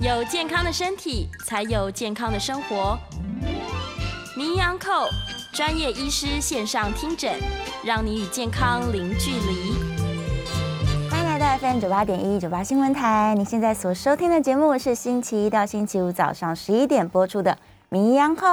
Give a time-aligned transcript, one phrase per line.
[0.00, 2.96] 有健康的身体，才有健康的生活。
[4.36, 5.08] 名医安扣
[5.52, 7.34] 专业医师线上听诊，
[7.84, 9.74] 让你与健康零距离。
[11.10, 13.34] 欢迎来到 FM 九八点一九八新闻台。
[13.36, 17.50] 你现在所收听的节目是星期一到星期五早上十一点播出的
[17.88, 18.46] 《名医安扣》，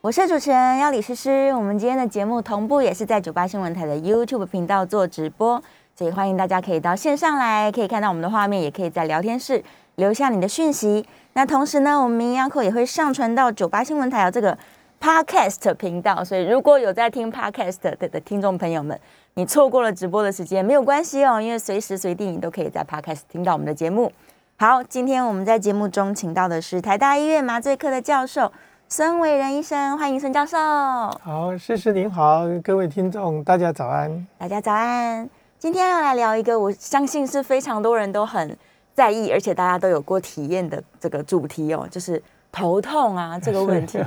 [0.00, 1.52] 我是主持人要李诗诗。
[1.52, 5.62] 我们今天的节目同步也是在九八新闻台的 YouTube 频道做直播，
[5.94, 9.62] 所以欢迎大家可以到线上来，可以看到我们的画面，也可以在聊天室。
[9.96, 11.06] 留下你的讯息。
[11.34, 14.56] 那同时呢，我们名医课也会上传到九八新闻台有这个
[14.98, 18.98] Podcast 频道，所以如果有在听 Podcast 的的听众朋友们，
[19.34, 24.10] 你错过了直播的时间没有关系哦，因为随时随地你都可以在 Podcast 听到我们的节目。
[24.58, 28.50] 好，今天我们在节目中请到的是台大医院麻醉科的教授
[28.88, 30.56] 孙伟仁医生，欢迎孙教授。
[30.56, 35.28] 好，诗诗您好，各位听众大家早安，大家早安。
[35.58, 38.56] 今天要来聊一个，我相信是非常多人都很。
[38.96, 43.98] 在意，而且大家都有过体验的这个主题哦，就是头痛啊 这个问题，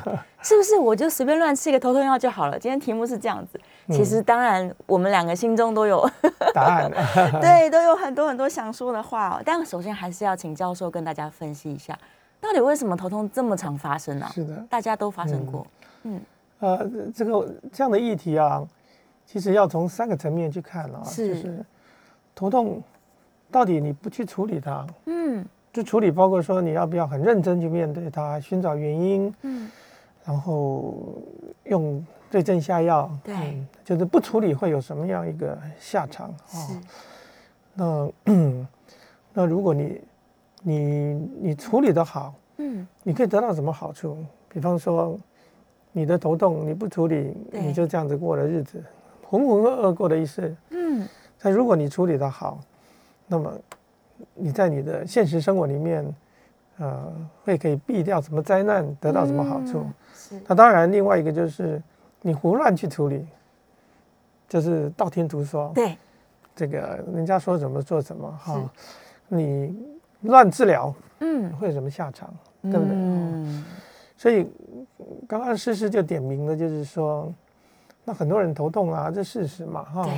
[0.41, 2.57] 是不是我就随便乱吃一个头痛药就好了？
[2.57, 6.09] 今天题目是这样子，其实当然我们两个心中都有
[6.55, 6.91] 答案，
[7.39, 9.41] 对，都有很多很多想说的话哦。
[9.45, 11.95] 但首先还是要请教授跟大家分析一下，
[12.41, 14.27] 到底为什么头痛这么常发生呢？
[14.33, 15.67] 是的，大家都发生过。
[16.01, 16.19] 嗯，
[16.61, 18.67] 呃，这个这样的议题啊，
[19.27, 21.63] 其实要从三个层面去看啊，是
[22.33, 22.81] 头痛。
[23.51, 29.69] 到底你不去处理它，嗯，就处理包括说你要不要很认真去面对它，寻找原因，嗯，
[30.23, 30.93] 然后
[31.63, 36.81] 用对症下药，对，就是不处理会有什么样一个下场啊？
[37.73, 38.11] 那
[39.33, 40.01] 那如果你
[40.61, 44.17] 你你处理的好，嗯，你可以得到什么好处？
[44.47, 45.17] 比方说
[45.91, 48.83] 你的头痛你不处理，你就这样子过了日子，
[49.27, 51.07] 浑浑噩噩过的一生，嗯，
[51.41, 52.59] 但如果你处理的好。
[53.31, 53.53] 那么，
[54.33, 56.03] 你在你的现实生活里面，
[56.79, 57.13] 呃，
[57.43, 59.85] 会可以避掉什么灾难，得到什么好处？
[60.13, 60.41] 是。
[60.47, 61.81] 那当然，另外一个就是
[62.21, 63.25] 你胡乱去处理，
[64.47, 65.71] 就是道听途说。
[65.75, 65.95] 对。
[66.55, 68.69] 这个人家说什么做什么哈，
[69.29, 69.73] 你
[70.23, 72.33] 乱治疗，嗯，会有什么下场？
[72.63, 72.89] 对不对？
[72.91, 73.63] 嗯。
[74.17, 74.51] 所以
[75.27, 77.31] 刚刚诗诗就点名了，就是说，
[78.03, 80.09] 那很多人头痛啊，这事实嘛哈，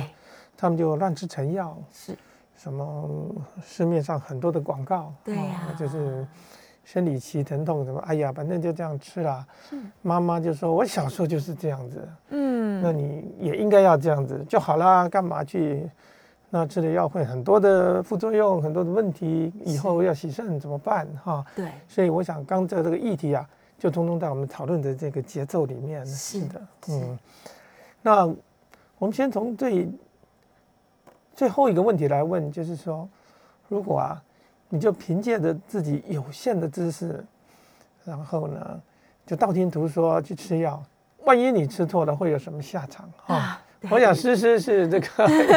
[0.56, 1.76] 他们就乱吃成药。
[1.92, 2.16] 是。
[2.62, 6.24] 什么市面上很多的广告，对呀，就是
[6.84, 9.44] 生理期疼痛什么，哎呀，反正就这样吃了。
[10.00, 15.90] 妈妈就说：“我小时候就是这样子。”嗯，那你也应该要这样子就好啦，干嘛去？
[16.50, 21.04] 那吃的药会很多的副作用，很多的问题，以后要洗肾怎么办？
[21.24, 21.68] 哈，对。
[21.88, 23.44] 所以我想，刚才这个议题啊，
[23.76, 26.06] 就通通在我们讨论的这个节奏里面。
[26.06, 27.18] 是的，嗯。
[28.02, 28.24] 那
[28.98, 29.90] 我们先从最。
[31.42, 33.08] 最后一个问题来问，就是说，
[33.68, 34.22] 如果啊，
[34.68, 37.24] 你就凭借着自己有限的知识，
[38.04, 38.80] 然后呢，
[39.26, 40.80] 就道听途说去吃药，
[41.24, 43.60] 万一你吃错了，会有什么下场啊？
[43.90, 45.06] 我想诗诗是这个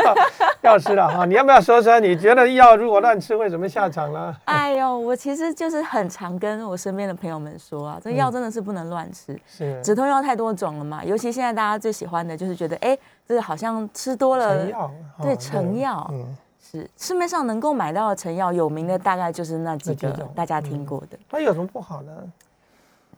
[0.04, 0.16] 药
[0.62, 2.00] 药师了哈，你要不要说说？
[2.00, 4.36] 你觉得药如果乱吃会怎么下场呢？
[4.46, 9.40] 哎呦，我其实就是很常跟我身边的朋友们说啊，这药真的是不能乱吃。
[9.48, 12.98] 是止痛药太多种了嘛，尤其现在大家最喜欢的就是觉得，哎，
[13.28, 14.58] 这个好像吃多了。
[14.58, 14.92] 成药。
[15.22, 16.08] 对，成药。
[16.12, 16.38] 嗯。
[16.72, 21.18] 是市面上能够买到的成药，有名的大概就是那几个大家听过的。
[21.30, 22.12] 那有什么不好呢？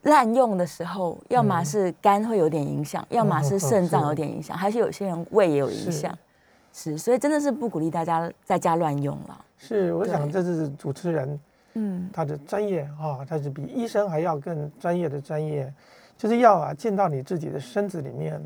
[0.07, 6.17] 滥用的时候，要么是肝会有点影响，要么是肾脏有点影响，还是有些人胃也有影响。
[6.73, 9.45] 是，所以真的是不鼓励大家在家乱用了。
[9.57, 11.39] 是，我想这是主持人，
[11.73, 15.71] 嗯，他的专业啊，他是比医生还要更专业的专业。
[16.17, 18.41] 就是药啊，进到你自己的身子里面，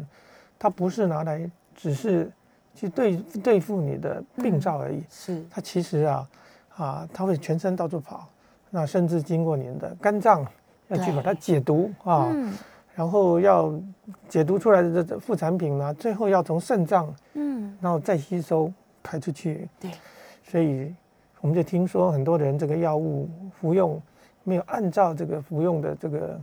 [0.59, 2.29] 它不是拿来只是
[2.75, 5.01] 去对对付你的病灶而已。
[5.09, 6.29] 是，它其实啊，
[6.75, 8.27] 啊，它会全身到处跑，
[8.69, 10.45] 那甚至经过您的肝脏。
[10.91, 12.29] 要去把它解毒啊，
[12.93, 13.73] 然后要
[14.27, 18.71] 解毒出来的这副产品呢，最后要从肾脏，嗯，然后再吸收
[19.01, 19.69] 排出去。
[19.79, 19.89] 对，
[20.43, 20.93] 所以
[21.39, 23.29] 我们就听说很多人这个药物
[23.59, 23.99] 服用
[24.43, 26.37] 没有按照这个服用的这个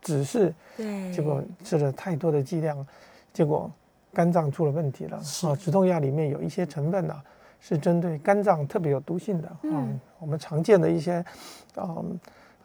[0.00, 2.86] 指示，对，结果吃了太多的剂量，
[3.32, 3.68] 结果
[4.12, 5.16] 肝脏出了问题了。
[5.16, 7.20] 啊，止痛药里面有一些成分呢，
[7.58, 9.56] 是针对肝脏特别有毒性的。
[9.62, 11.24] 嗯，我们常见的一些，
[11.76, 12.16] 嗯。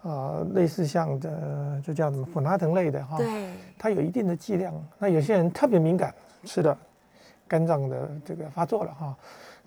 [0.03, 4.73] 啊，类似像的，就叫什么普拉腾类的哈，对，它有一定的剂量。
[4.97, 6.13] 那有些人特别敏感，
[6.43, 6.75] 吃的
[7.47, 9.15] 肝脏的这个发作了哈。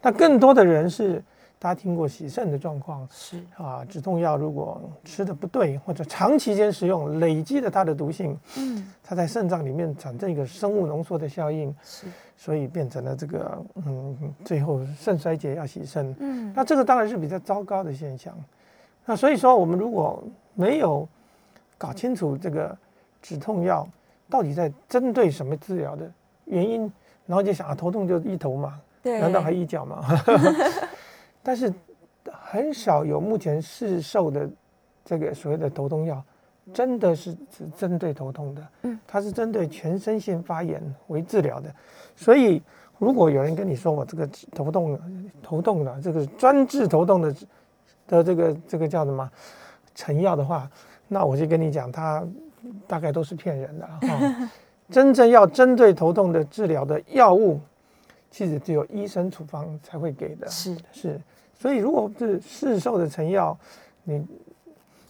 [0.03, 1.23] 那更多的人是，
[1.59, 12.07] 大家听过洗肾的状况是啊，止痛药如果吃的不对，或者长期间使用，累积了它的毒性，嗯，它在肾脏里面产生一个生物浓缩的效应，是，
[12.37, 18.37] 所以变成了这个嗯，最后肾衰竭要洗肾，嗯，那这个当然是比较糟糕的现象。
[19.05, 20.23] 那所以说，我们如果
[20.55, 21.07] 没有
[21.77, 22.77] 搞清楚这个
[23.21, 23.87] 止痛药
[24.31, 26.11] 到底在针对什么治疗的
[26.47, 26.91] 原因，
[27.27, 30.03] 然后就想啊，头痛就一头嘛，难道还一脚吗？
[31.43, 31.73] 但是
[32.33, 34.49] 很少有目前市售的
[35.05, 36.23] 这个所谓的头痛药，
[36.73, 41.71] 真的是只针对头痛的，嗯，它是针对全身性发炎为治疗的。
[42.17, 42.63] 所以，
[42.99, 44.99] 如果有人跟你说我这个头痛
[45.43, 47.35] 头痛的这个专治头痛的
[48.07, 49.31] 的这个这个叫什么
[49.95, 50.71] 成药的话，
[51.09, 52.23] 那我就跟你讲，它
[52.87, 54.51] 大概都是骗人的哈。
[54.91, 57.59] 真正要针对头痛的治疗的药物，
[58.31, 61.21] 其实只有医生处方才会给的，是是。
[61.59, 63.57] 所以，如果是市售的成药，
[64.03, 64.23] 你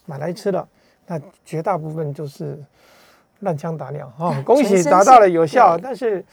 [0.05, 0.65] 买来吃了，
[1.05, 2.57] 那绝大部分就是
[3.41, 4.41] 乱枪打鸟哈！
[4.45, 6.23] 恭喜达到了有效，但是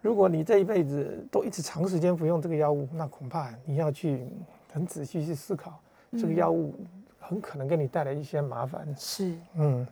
[0.00, 4.24] 如果你这一辈子都一直长时间服用这个药物，那恐怕你要去
[4.72, 5.80] 很仔细去思考，
[6.12, 6.74] 这个药物
[7.18, 8.86] 很可能给你带来一些麻烦。
[8.96, 9.86] 是，嗯。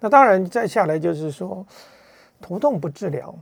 [0.00, 1.66] 那当然，再下来就是说，
[2.40, 3.34] 头痛不治疗，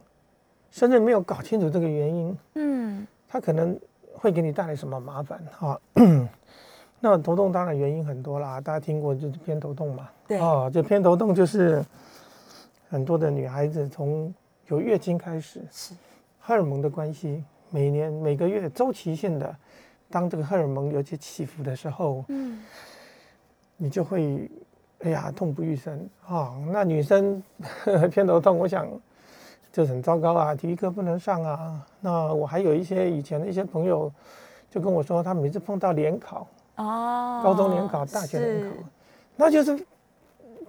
[0.70, 3.78] 甚至没有搞清楚这个原因，嗯，它可能。
[4.18, 5.78] 会给你带来什么麻烦啊？
[7.00, 10.08] 那头痛当然原因很多啦，大家听过就是偏头痛嘛。
[10.26, 11.84] 对啊，就偏头痛就是
[12.88, 14.32] 很多的女孩子从
[14.68, 15.94] 有月经开始，是
[16.40, 19.54] 荷尔蒙的关系，每年每个月周期性的，
[20.10, 22.62] 当这个荷尔蒙有些起伏的时候，嗯，
[23.76, 24.50] 你就会
[25.00, 26.54] 哎呀痛不欲生啊。
[26.72, 27.42] 那女生
[28.10, 28.88] 偏头痛，我想。
[29.72, 31.86] 就很糟糕啊，体育课不能上啊。
[32.00, 34.10] 那我还有一些以前的一些朋友，
[34.70, 38.76] 就跟我说，他每次碰到联考，哦，高中联考、大学联考，
[39.36, 39.86] 那就是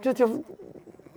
[0.02, 0.44] 就就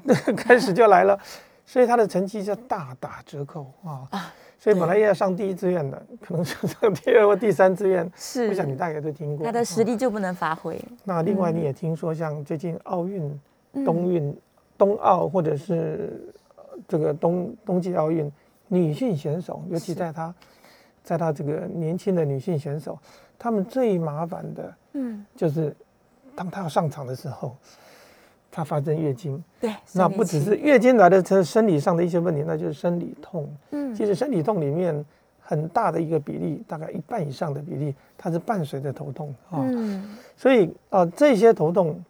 [0.37, 1.19] 开始就来了，
[1.67, 4.06] 所以他的成绩就大打折扣啊。
[4.12, 8.08] 啊，所以本来要上第一志愿的，可能就上第二或第三志愿。
[8.14, 9.44] 是，我想你大概都听过。
[9.44, 10.80] 他的实力就不能发挥。
[11.02, 13.40] 那另外你也听说，像最近奥运、
[13.84, 14.36] 冬运、
[14.78, 16.32] 冬奥或者是。
[16.88, 18.32] 这个冬冬季奥运
[18.66, 20.34] 女性选手，尤其在她，
[21.04, 22.98] 在她这个年轻的女性选手，
[23.38, 25.76] 她们最麻烦的，嗯，就是
[26.34, 27.54] 当她要上场的时候，
[28.50, 35.05] 她发生月经，对，那不只是月经来的这生理上的一些问题，那就是生理痛，嗯，其实生理痛里面
[35.41, 39.35] 很大的一个比例，大概一半以上的比例，它是伴随着头痛。
[39.50, 42.02] 啊，嗯，所以啊，这些头痛，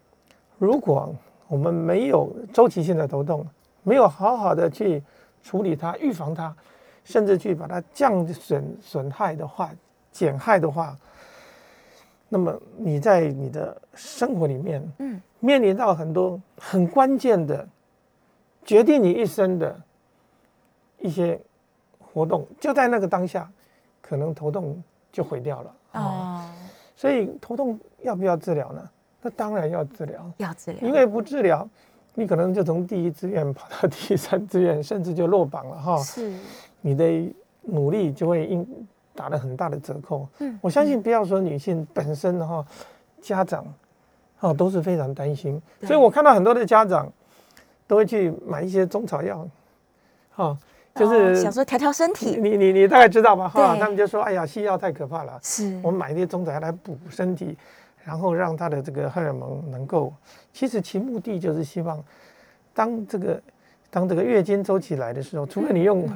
[0.58, 1.14] 如果
[1.48, 3.46] 我们没有周期性的头痛。
[3.82, 5.02] 没有好好的去
[5.42, 6.54] 处理它、预防它，
[7.02, 9.70] 甚至去把它降损损害的话、
[10.12, 10.94] 减害的话，
[12.32, 17.68] 那么你在你的生活里面，嗯，面临到很多很关键的、
[18.64, 19.78] 决定你一生的
[21.00, 21.38] 一些
[21.98, 23.50] 活动，就在那个当下，
[24.00, 26.54] 可能头痛就毁掉了啊。
[26.94, 28.88] 所以头痛要不要治疗呢？
[29.20, 31.68] 那当然要治疗，要治疗，因为不治疗。
[32.12, 35.96] 你可能就从第一志愿跑到第三志愿，甚至就落榜了哈。
[35.98, 36.32] 是，
[36.80, 40.28] 你的努力就会因打了很大的折扣。
[40.38, 42.64] 嗯，我相信不要说女性本身的话，
[43.20, 43.64] 家长，
[44.40, 45.60] 哦都是非常担心。
[45.82, 47.12] 所以我看到很多的家长
[47.86, 49.46] 都会去买一些中草药，
[50.30, 50.58] 哈，
[50.94, 52.36] 就是想说调调身体。
[52.40, 53.48] 你你你大概知道吧？
[53.48, 57.56] 哈，他们就说：“哎呀，西药太可怕了。”是，我们买一些中草药来补身体。
[58.02, 60.12] 然后让他的这个荷尔蒙能够，
[60.54, 62.02] 其实其目的就是希望，
[62.72, 63.40] 当这个
[63.90, 66.08] 当这个月经周期来的时候，除了你用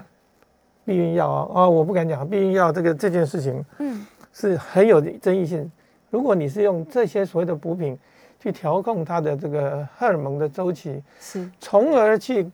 [0.84, 5.70] 避孕药啊啊，我不敢讲避孕药这个这件事情，嗯，是很有争议性。
[6.10, 7.98] 如果你是用这些所谓的补品
[8.38, 12.50] 去调控它的这个荷尔蒙的周期，是，从而去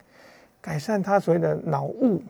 [0.61, 2.23] 改善它所谓的脑雾。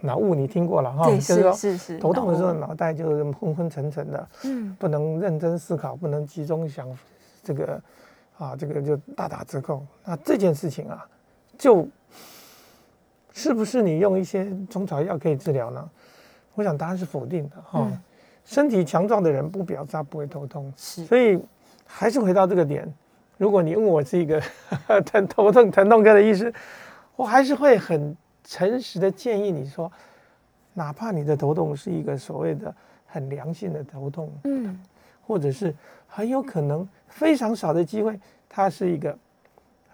[0.00, 6.88] 脑雾你听过了哈，就是说是是头痛的时候脑袋就是昏昏沉沉的，嗯，不能认真思考，不能集中想，
[7.44, 7.80] 这个
[8.36, 9.86] 啊，这个就大打折扣。
[10.04, 11.06] 那这件事情啊，
[11.56, 11.86] 就
[13.32, 15.90] 是不是你用一些中草药可以治疗呢？
[16.54, 17.90] 我想答案是否定的哈。
[18.44, 21.40] 身体强壮的人不表示他不会头痛，是，所以
[21.86, 22.92] 还是回到这个点。
[23.36, 24.42] 如果你问我是一个
[25.06, 26.52] 疼头痛疼痛科的医师，
[27.16, 28.16] 我还是会很。
[28.42, 29.92] 诚实的建议你说，
[30.72, 32.74] 哪怕你的头痛是一个所谓的
[33.06, 34.76] 很良性的头痛，嗯，
[35.24, 35.72] 或者是
[36.08, 38.18] 很有可能非常少的机会，
[38.48, 39.16] 它是一个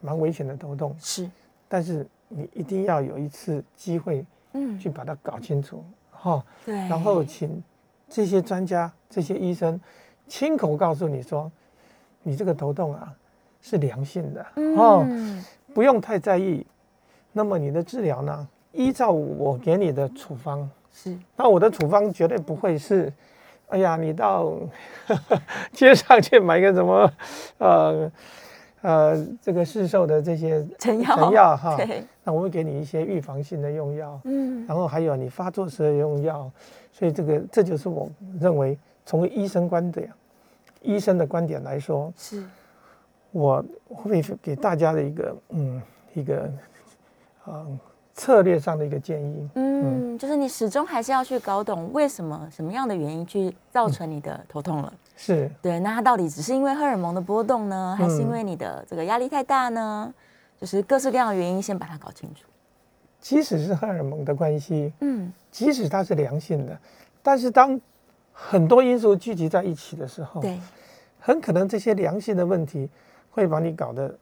[0.00, 1.28] 蛮危险的头痛，是，
[1.68, 7.62] 但是你一定要有一次机会，嗯，去把它搞清楚，哈，对，然后请
[8.08, 9.80] 这些专家、这些医生
[10.26, 11.50] 亲口告诉你说，
[12.22, 13.12] 你这个头痛啊
[13.60, 15.06] 是良性的，哦，
[15.74, 16.66] 不用太在意。
[17.32, 18.48] 那么你的治疗呢？
[18.72, 23.12] 依照我给你的处方是，那我的处方绝对不会是
[23.68, 24.52] 哎呀，你到
[25.72, 27.10] 街上去买个什么，
[27.58, 28.10] 呃
[28.82, 31.16] 呃，这个市售的这些成药。
[31.16, 31.76] 成药哈，
[32.22, 36.50] 那我会给你一些预防性的用药，嗯，然后还有你发作时的用药，
[36.92, 38.08] 所以这个这就是我
[38.40, 40.12] 认为从医生观点，
[40.82, 42.44] 医生的观点来说，是，
[43.32, 45.82] 我会给大家的一个嗯
[46.14, 46.50] 一个
[47.44, 47.78] 呃
[48.16, 54.90] 策略上的一个建议，嗯，就是你始终还是要去搞懂为什么什么样的原因去造成你的头痛了。
[55.18, 60.12] 是对，那它到底只是因为荷尔蒙的波动呢，还是因嗯为你的这个压力太大呢？
[60.58, 62.46] 就是各式各样的原因，先把它搞清楚。
[63.20, 66.78] 即使是荷尔蒙的关系，嗯，即使它是良性的，
[67.22, 67.78] 但是当
[68.32, 70.58] 很多因素聚集在一起的时候，对，
[71.20, 72.88] 很可能这些良性的问题
[73.30, 74.16] 会把你搞得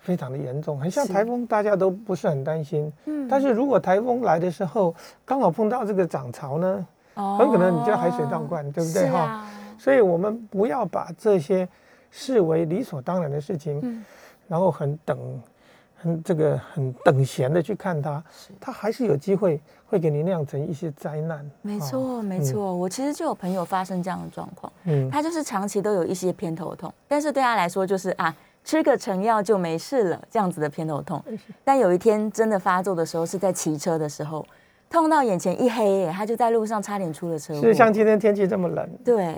[0.00, 0.78] 非常的严重。
[0.78, 9.18] 很像台风，大家都不是很担心，嗯但是如果台风来的时候刚好碰到这个涨潮呢，哦很可能你就海水倒灌，对不对哈？
[9.18, 11.68] 啊，所以我们不要把这些
[12.10, 14.04] 视为理所当然的事情，嗯
[14.46, 15.18] 然后很等。
[16.00, 18.22] 很这个很等闲的去看它，
[18.60, 21.40] 它还是有机会会给你酿成一些灾难。
[21.40, 22.72] 哦没错，没错。
[22.72, 28.32] 我其实就有朋友发生这样的状况，嗯，他就是长期都有一些偏头痛，但是对他来说就是啊，
[28.68, 31.24] 吃个成药就没事了，这样子的偏头痛。
[31.64, 34.46] 但有一天真的发作的时候，是在骑车的时候，
[34.90, 37.62] 痛到眼前一黑耶，他就在路上差点出了车祸。
[37.62, 39.34] 是像今天天气这么冷，对，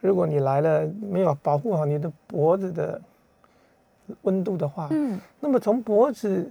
[0.00, 3.00] 如果你来了没有保护好你的脖子的
[4.22, 6.50] 温度的话，嗯，那么从脖子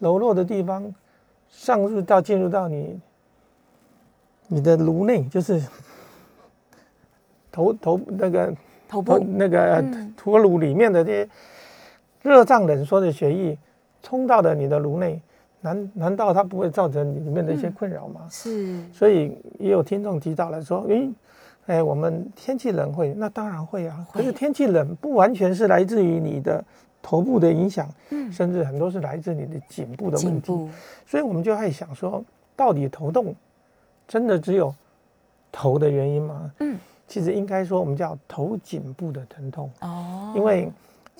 [0.00, 0.94] 柔弱的地方
[1.48, 3.00] 上入到进入到你
[4.48, 5.58] 你的颅内，就是
[7.50, 8.48] 头头那个
[8.86, 10.12] 头头部那个嗯。
[10.14, 11.28] 头颅里面的这些
[12.22, 13.56] 热胀冷缩的血液
[14.02, 15.20] 冲到了你的颅内，
[15.60, 18.26] 难难道它不会造成里面的一些嗯困扰吗？
[18.30, 21.10] 是，所以也有听众提到了说，诶，
[21.66, 24.06] 哎，我们天气冷会，那当然会啊。
[24.12, 26.64] 可是天气冷不完全是来自于你的
[27.02, 30.70] 头部的影响，嗯，甚至很多是来自你的颈部的颈问题。
[31.06, 32.24] 所以我们就在想说，
[32.56, 33.34] 到底头痛
[34.08, 34.74] 真的只有
[35.52, 36.50] 头的原因吗？
[36.60, 40.70] 嗯，其实应该说我们叫头颈部的疼痛，哦，因为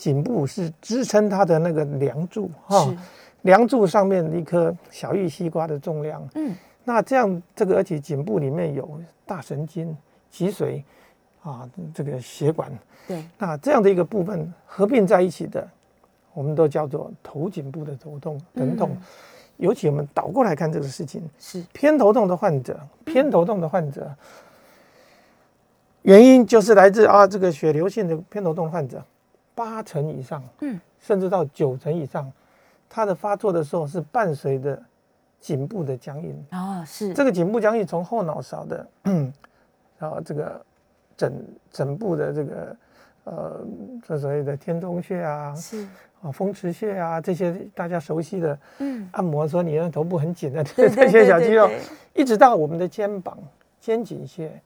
[0.00, 2.96] 颈部是支撑它的那个梁柱哈，，
[3.42, 6.26] 梁柱上面一颗小玉西瓜的重量。
[6.36, 9.94] 嗯，那这样，这个而且颈部里面有大神经、
[10.30, 10.82] 脊髓
[11.42, 12.72] 啊，这个血管，
[13.06, 15.68] 对，那这样的一个部分合并在一起的，
[16.32, 18.88] 我们都叫做头颈部的头痛、疼痛。
[18.92, 19.02] 嗯。
[19.58, 24.10] 尤其我们倒过来看这个事情，是，偏头痛的患者，偏头痛的患者，
[26.00, 29.04] 原因就是来自啊这个血流性的偏头痛患者，
[29.60, 32.32] 八成以上，嗯，甚至到九成以上，
[32.88, 34.82] 它的发作的时候是伴随着
[35.38, 36.46] 颈部的僵硬。
[36.52, 38.86] 哦，是，这个颈部僵硬从后脑勺的，
[39.98, 40.58] 然后这个
[41.14, 41.30] 枕
[41.70, 42.76] 枕部的这个
[43.24, 43.60] 呃，
[44.08, 45.86] 这所谓的天中穴啊，是，
[46.22, 51.68] 啊风池穴啊，这些大家熟悉的嗯，按摩，说你的头部很紧的 对这些小肌肉，
[52.14, 53.36] 一直到我们的肩膀、
[53.78, 54.58] 肩颈穴，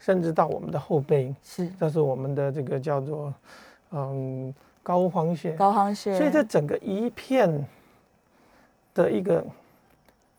[0.00, 1.70] 甚至到我们的后背，是。
[1.78, 3.32] 这是我们的这个叫做
[3.92, 5.52] 嗯高肓穴。
[5.52, 7.64] 高夯穴，所以这整个一片
[8.94, 9.44] 的一个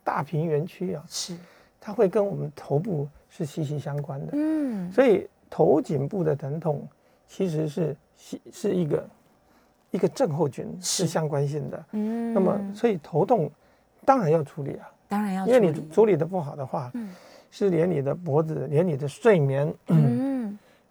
[0.04, 1.38] 大平原区啊，是，
[1.80, 4.34] 它会跟我们头部是息息相关的。
[4.34, 6.88] 嗯，所以头颈部的疼痛
[7.28, 9.10] 其实是是是一个
[9.92, 11.04] 一个症候群，是。
[11.04, 11.86] 是相关性的。
[11.92, 13.50] 嗯，那么，所以头痛
[14.04, 17.14] 当然要处理啊，当然要因为你处理处理的不好的话，嗯。
[17.56, 20.23] 是连你的脖子、连你的睡眠，嗯，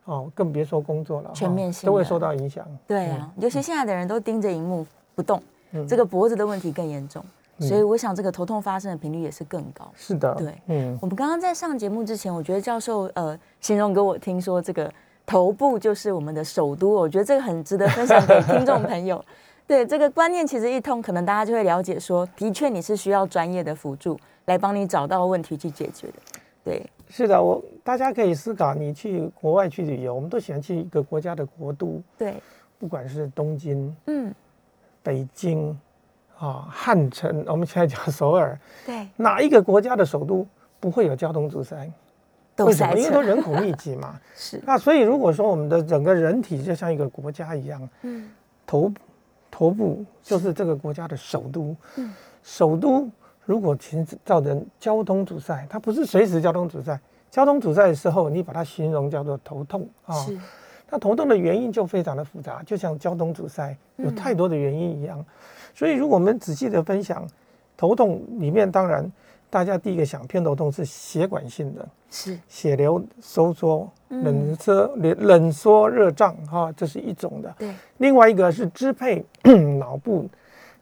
[0.05, 2.67] 哦，更别说工作了，全面性的都会受到影响。
[2.87, 5.43] 对啊，尤其现在的人都盯着荧幕不动，
[5.73, 7.25] 嗯这个脖子的问题更严重，
[7.61, 9.91] 所以我想这个头痛发生的频率也是更高。
[9.95, 14.93] 是的，对嗯，我们刚刚在上节目之前，我觉得教授呃形容给我听说，这个
[15.25, 19.25] 头部就是我们的首都，我觉得这个很值得分享给听众朋友。
[19.65, 26.15] 对这个观念，其实一通，可能大家就会了解说，的确你是需要专业的辅助来帮你找到问题去解决的。
[26.65, 32.35] 对，是的，我大家可以思考，你去国外去旅游，我们都喜欢去一个国家的国都，对，
[32.79, 34.33] 不管是东京、嗯，
[35.03, 35.77] 北京
[36.39, 40.47] 啊、汉城，我们现在讲 首尔，对，哪一个国家的首都
[40.79, 41.91] 不会有交通阻塞？
[42.55, 42.97] 都为什么？
[42.97, 44.21] 因为都，人口密集嘛。
[44.37, 48.29] 是，那所以如果说我们的整个人体就像一个国家一样，嗯，
[48.67, 48.93] 头
[49.51, 51.75] 头部就是这个国家的首都。
[51.97, 53.09] 嗯，首都
[53.53, 56.99] 如果其实造成交通阻塞，它不是随时交通阻塞，
[57.31, 60.15] 交通阻塞的时候，你把它形容叫做头痛啊。
[60.15, 60.39] 是，
[60.89, 65.23] 那头痛的原因就非常的复杂，就像交通阻塞有嗯太多的原因一样。
[65.75, 67.29] 所以如果我们仔细的分享，
[67.77, 69.13] 头痛里面当然
[69.51, 77.55] 大家第一个想偏头痛是血管性的，是血流收缩、冷缩、冷冷缩热胀，哈，这是一种的。
[77.59, 79.23] 对，另外一个是支配
[79.79, 80.27] 脑部，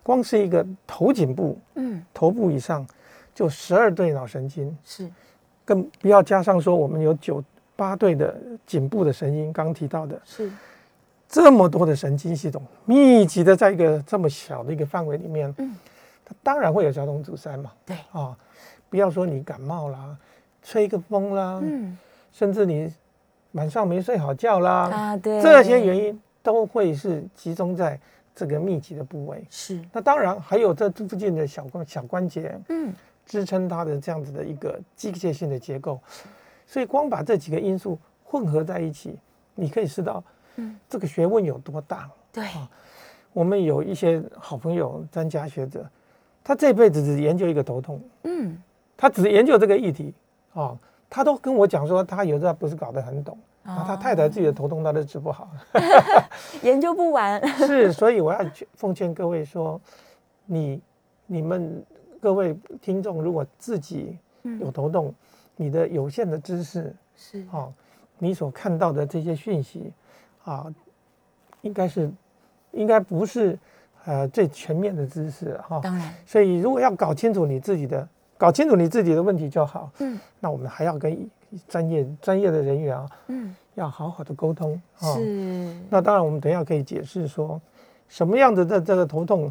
[0.03, 2.87] 光是一个头颈部，嗯，头部以上
[3.35, 5.11] 就十二对脑神经，是，
[5.65, 7.43] 更不要加上说我们有九
[7.77, 10.51] 八对的颈部的神经，刚提到的，是。
[11.29, 15.77] 这么多的神经系统密集的在一个这么小的一个范围里面，嗯，
[16.25, 17.71] 它当然会有交通阻塞嘛。
[17.87, 17.97] 对。
[18.11, 18.37] 啊，
[18.89, 20.17] 不要说你感冒啦，
[20.61, 21.97] 吹个风啦，嗯，
[22.33, 22.93] 甚至你
[23.53, 27.97] 晚上没睡好觉啦，啊，对，这些原因都会是集中在
[28.41, 29.45] 这个密集的部位。
[29.51, 32.91] 是，那当然还有这附近的小关小关节，嗯，
[33.27, 36.01] 支撑它的这样子的一个机械性的结构。
[36.67, 39.19] 所以光把这几个因素混合在一起，
[39.55, 40.25] 你可以知道。
[40.57, 42.11] 嗯这个学问有多大？
[42.33, 42.47] 对，
[43.35, 45.87] 我们有一些好朋友、专家学者，
[46.43, 48.57] 他这辈子只研究一个头痛，嗯，
[48.97, 50.15] 他只研究这个议题
[50.55, 50.79] 啊，
[51.11, 55.51] 他都跟我讲说，他有时候不是搞得很懂啊，他太太自己的头痛他都治不好，
[56.63, 57.41] 研究不完。
[57.67, 58.41] 是，所以我要
[58.75, 59.81] 奉劝各位说，
[60.47, 60.81] 你、
[61.27, 61.85] 你们
[62.21, 64.19] 各位听众，如果自己
[64.61, 65.15] 有头痛，
[65.57, 67.69] 你的有限的知识是啊，
[68.19, 69.93] 你所看到的这些讯息。
[70.43, 70.65] 啊，
[71.61, 72.11] 应该是，
[72.73, 73.59] 应该不是，
[74.07, 75.79] 呃，最全面的知识哈。
[75.83, 76.15] 当然。
[76.25, 79.93] 所以，如果要搞清楚你自己的，搞清楚你自己的问题就好。
[79.99, 80.19] 嗯。
[80.41, 81.13] 那我们还要跟
[81.69, 84.81] 专业专业的人员啊，嗯，要好好的沟通。
[85.01, 85.77] 是。
[85.89, 87.61] 那当然，我们等一下可以解释说，
[88.09, 89.51] 什么样子的这个头痛，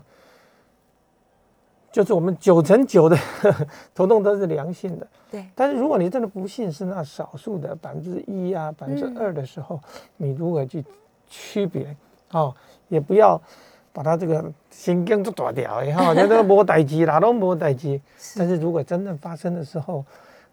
[1.91, 3.17] 就是我们九成九的
[3.93, 5.07] 头痛都是良性的。
[5.31, 9.79] 对，但是如果你真的不幸是那少数的百分之一啊、百分之二的时候，
[10.17, 10.83] 你如何去
[11.27, 11.95] 区别？
[12.31, 12.53] 哦，
[12.87, 13.41] 也不要
[13.91, 18.01] 把他这个心经都断掉，哈，觉得没代机，哪都没代机。
[18.37, 20.05] 但是如果真正发生的时候，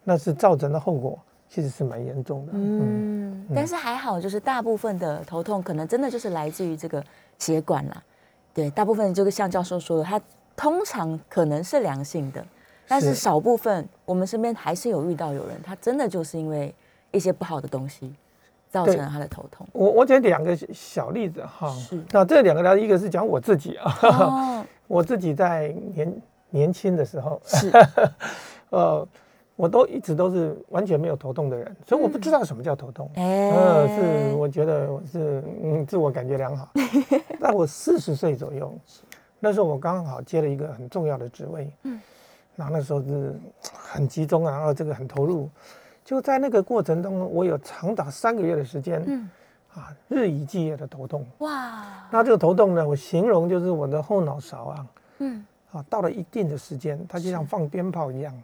[0.05, 2.53] 那是造成的后果其实是蛮严重的。
[2.55, 7.03] 嗯，但是还好，就是大部分的头痛可能真的就是来自于这个
[7.39, 8.03] 血管啦。
[8.53, 10.21] 对，大部分就是像教授说的，它
[10.57, 12.45] 通常可能是良性的。
[12.89, 16.73] 但是少部分，我们身边还是有遇到有人，他真的就是因为
[17.11, 18.15] 一些不好的东西，
[18.71, 19.67] 造成了他的头痛。
[19.73, 21.75] 我我讲两个小例子哈，
[22.13, 27.73] 那这两个呢，一个是讲我自己啊， 我自己在年年轻的时候，是，
[28.71, 29.05] 呃，
[29.57, 33.11] 我都一直都是完全没有头痛的人，所以我不知道什么叫头痛。
[33.17, 36.69] 嗯，是，我觉得我是嗯自我感觉良好。
[37.41, 38.73] 在我四十岁左右，
[39.41, 42.01] 那时候我刚好接了一个很重要的职位，嗯。
[42.55, 43.39] 然后那时候是
[43.71, 45.47] 很集中啊，然后这个很投入，
[46.03, 49.29] 就在那个过程中，我有长达三个月的时间，嗯，
[49.75, 51.23] 啊，日以继夜的头痛。
[51.41, 52.09] 哇！
[52.11, 54.87] 那这个头痛呢，我形容就是我的后脑勺啊，
[55.19, 58.35] 嗯，啊，到了一定的时间，它就像放鞭炮一样，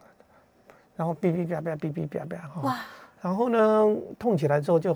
[1.02, 2.78] 然后哔哔啪啪，哔哔啪啪，哈。
[3.20, 3.84] 然后呢，
[4.20, 4.94] 痛起来之后就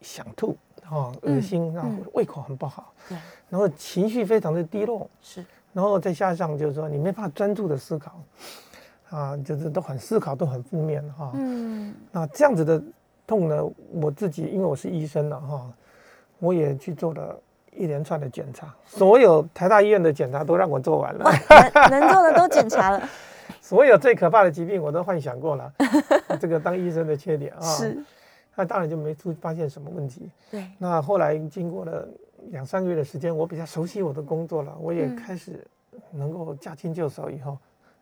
[0.00, 0.56] 想吐，
[0.88, 3.18] 啊，恶心，然后胃口很不好，对，
[3.50, 5.44] 然后情绪非常的低落，是。
[5.72, 8.22] 然后再加上就是说，你没办法专注的思考，
[9.10, 11.32] 啊，就是都很思考都很负面哈。
[11.34, 11.92] 嗯。
[12.12, 12.80] 那这样子的
[13.26, 15.68] 痛呢，我自己因为我是医生了哈，
[16.38, 17.36] 我也去做了
[17.72, 21.28] 一连串的检查，所有台大医院的检查都让我做完了，
[21.90, 23.08] 能做的都检查了，
[23.62, 25.72] 所有最可怕的疾病我都幻想过了，
[26.38, 27.60] 这个当医生的缺点啊。
[27.62, 28.04] 是。
[28.54, 30.30] 那当然就没出发现什么问题。
[30.50, 30.66] 对。
[30.76, 32.06] 那后来经过了。
[32.50, 35.64] 两三个月的时间，我比较熟悉我的工作了，我也开始
[36.10, 37.30] 能够驾轻就熟。
[37.30, 37.56] 以后，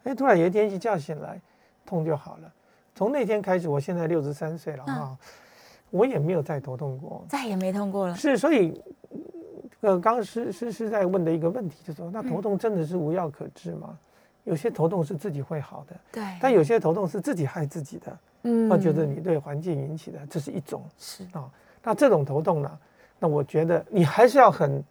[0.05, 1.39] 哎，突然有一天一觉醒来，
[1.85, 2.51] 痛就好了。
[2.95, 5.15] 从那天开始，我现在六十三岁了哈，
[5.91, 8.15] 我也没有再头痛过，再也没痛过了。
[8.15, 8.81] 是，所以，
[9.83, 13.99] 呃，刚刚是是是在问的一个问题，就是说，那头痛真的是无药可治吗？
[14.45, 21.25] 有些头痛是自己会好的，对，但有些头痛是自己害自己的，嗯，或者你对环境引起的，这是一种，是。
[21.33, 21.49] 啊，
[21.83, 22.79] 那这种头痛呢？
[23.19, 24.83] 那我觉得你还是要很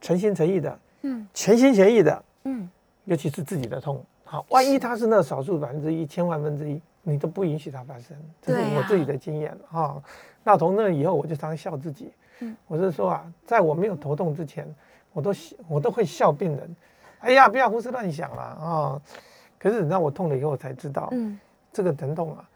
[0.00, 2.68] 诚心诚意的，嗯，全心全意的，嗯，
[3.04, 10.02] 尤其是自己的痛，好，万一他是那少数百分之一、千万分之一，你都不允许它发生，这是我自己的经验哈。
[10.42, 14.66] 那从那以后，我就常笑自己，嗯，我是说啊，在我没有头痛之前，
[15.12, 15.34] 我都
[15.68, 16.76] 我都会笑病人，
[17.20, 19.02] 哎呀，不要胡思乱想了啊。
[19.58, 21.38] 可是等到我痛了以后，我才知道，嗯，
[21.72, 22.50] 这个疼痛啊，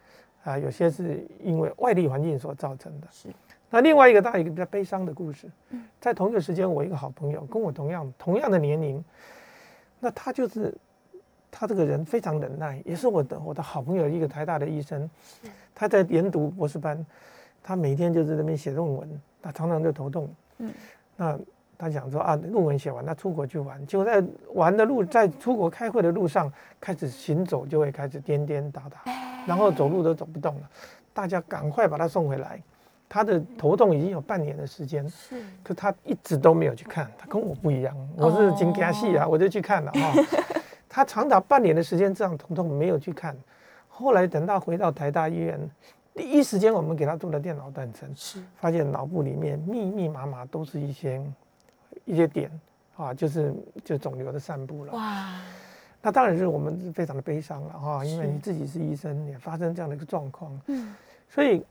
[0.45, 3.29] 啊，有些是因为外力环境所造成的，是。
[3.71, 5.51] 那另外一个，当然一个比较悲伤的故事，
[5.99, 9.03] 在同一个时间，我一个好朋友跟我同样同样的年龄，
[9.99, 10.73] 那他就是
[11.51, 15.09] 他这个人非常忍耐，也是我的我的好朋友，一个台大的医生，
[15.75, 17.05] 他在研读博士班，
[17.63, 20.71] 他每天就在那边写论文，他常常就头痛，嗯，
[21.17, 21.39] 那
[21.83, 24.23] 他讲说啊，论文写完，他出国去玩，结果在
[24.55, 26.49] 玩的路，在出国开会的路上
[26.81, 29.13] 开始行走，就会开始颠颠倒倒，
[29.49, 30.71] 然后走路都走不动了。
[31.13, 32.63] 大家赶快把他送回来。
[33.09, 37.11] 他的头痛已经有半年的时间，是，可他一直都没有去看。
[37.19, 40.15] 他跟我不一样，我是金家系啊，我就去看了哈。
[40.89, 43.37] 他长达半年的时间这样头痛没有去看，
[43.89, 45.59] 后来等到回到台大医院，
[46.15, 51.21] 第一时间我们给他做了电脑断层，是，发现脑部里面密密麻麻都是一些
[52.05, 52.51] 一些点
[52.97, 54.93] 啊，就是就肿瘤的散布了。
[54.93, 55.41] 哇，
[56.01, 60.95] 那当然是我们非常的悲伤了哈，因为你自己是医生，也发生这样的一个状况，嗯，
[61.29, 61.65] 所以。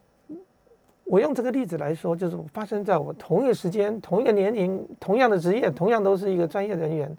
[1.03, 7.17] 我用这个例子来说，就是发生在我同一个时间、同一个年龄、同样的职业、同样都是一个专业人员，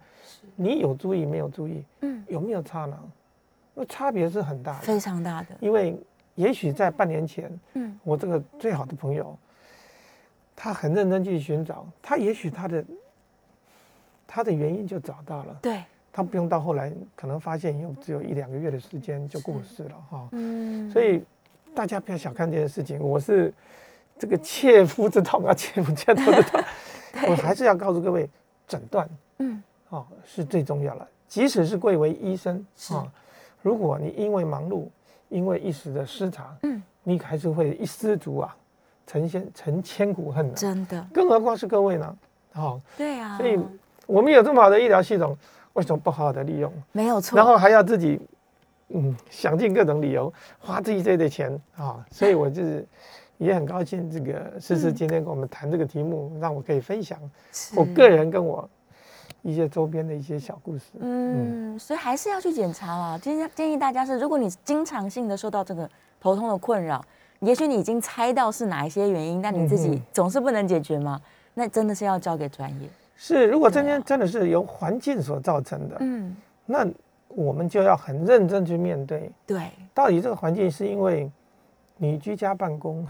[0.57, 1.85] 你有注意没有注意？
[2.01, 2.98] 嗯，有没有差呢？
[3.75, 5.48] 那差别是很大的，非常大的。
[5.61, 5.94] 因为
[6.37, 9.37] 也许在半年前，嗯，我这个最好的朋友，
[10.57, 12.83] 他很认真去寻找，他也许他的
[14.33, 21.23] 他的原因就找到了，对，他不用到后来可能发现又只有一两个月的时间就过世了哈，嗯，所以
[21.75, 23.53] 大家不要小看这件事情，我是。
[24.18, 26.61] 这个切肤之痛啊，切肤切头之痛，
[27.29, 28.29] 我还是要告诉各位，
[28.68, 31.09] 诊断，嗯，哦，是最重要的。
[31.27, 33.11] 即使是贵为医生啊，
[33.62, 34.87] 如果你因为忙碌，
[35.29, 38.55] 因为一时的失察，嗯，你还是会一失足啊，
[39.09, 40.55] 成千成千古恨的。
[40.55, 42.16] 真的，更何况是各位呢？
[42.55, 43.59] 哦，对啊，所以
[44.12, 45.37] 我们有这么好的医疗系统，
[45.72, 46.72] 为什么不好好的利用？
[46.92, 47.37] 没有错。
[47.37, 48.20] 然后还要自己，
[48.88, 52.87] 嗯，想尽各种理由花自己这点钱啊，所以我就是。
[53.38, 57.18] 也很高兴，这个思思今天跟我们谈这个题目，让我可以分享
[57.75, 58.68] 我个人跟我
[59.40, 60.85] 一些周边的一些小故事。
[61.01, 63.18] 嗯，所以还是要去检查啦。
[63.18, 67.05] 建议建议大家是，如果你经常性的受到这个头痛的困扰，
[67.40, 71.20] 也许你已经猜到是哪一些原因，但你自己总是不能解决吗？
[71.55, 72.88] 那真的是要交给专业。
[73.22, 76.85] 是，如果今天真的是由环境所造成的，嗯，那
[77.28, 79.30] 我们就要很认真去面对。
[79.46, 81.30] 对，到底这个环境是因为？
[81.98, 83.06] 你居家办公，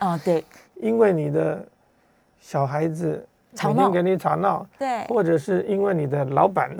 [0.00, 0.44] 啊对，
[0.82, 1.64] 因为你的
[2.40, 3.24] 小孩子
[3.62, 6.74] 每天给你吵闹，对，或者是因为你的老板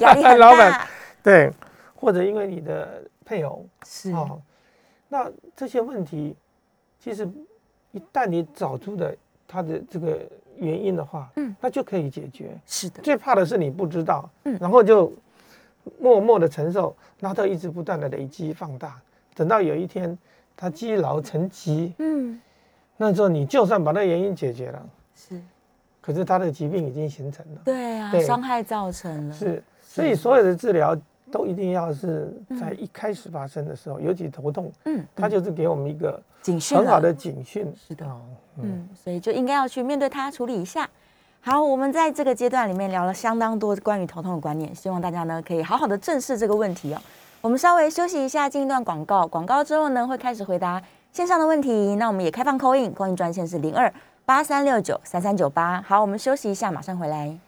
[0.00, 0.86] 压力很大，
[1.22, 1.52] 对，
[1.94, 4.10] 或者因为你的配偶是。
[4.12, 4.40] 哦，
[5.08, 6.34] 那这些问题
[6.98, 7.28] 其实
[7.92, 9.14] 一旦你找出的
[9.46, 10.20] 他的这个
[10.58, 12.58] 原因的话，嗯，那就可以解决。
[12.66, 15.12] 是的，最怕的是你不知道，嗯，然后就
[15.98, 19.00] 默默的承受，然后一直不断的累积放大，
[19.34, 20.16] 等到有一天。
[20.58, 22.40] 它积劳成疾，嗯，
[22.96, 25.38] 那时候你就算把那原因解决了，是，
[26.00, 30.98] 可是他的疾病已经形成了，对啊，伤害造成了，是，所以所有的治疗
[31.36, 38.06] 都一定要是在一开始发生的时候，尤其头痛，嗯，他就是给我们一个警讯，很好的警讯，是的，
[38.58, 40.88] 嗯，所以就应该要去面对它，处理一下。
[41.42, 47.00] 好，我们在这个阶段里面聊了相当多关于头痛的观念，希望大家呢可以好好的正视这个问题哦。
[47.42, 49.26] 我们稍微休息一下，进一段广告。
[49.26, 51.94] 广告之后呢，会开始回答线上的问题。
[51.96, 53.92] 那我们也开放扣印，扣印专线是零二
[54.24, 55.80] 八三六九三三九八。
[55.82, 57.38] 好，我们休息一下，马上回来。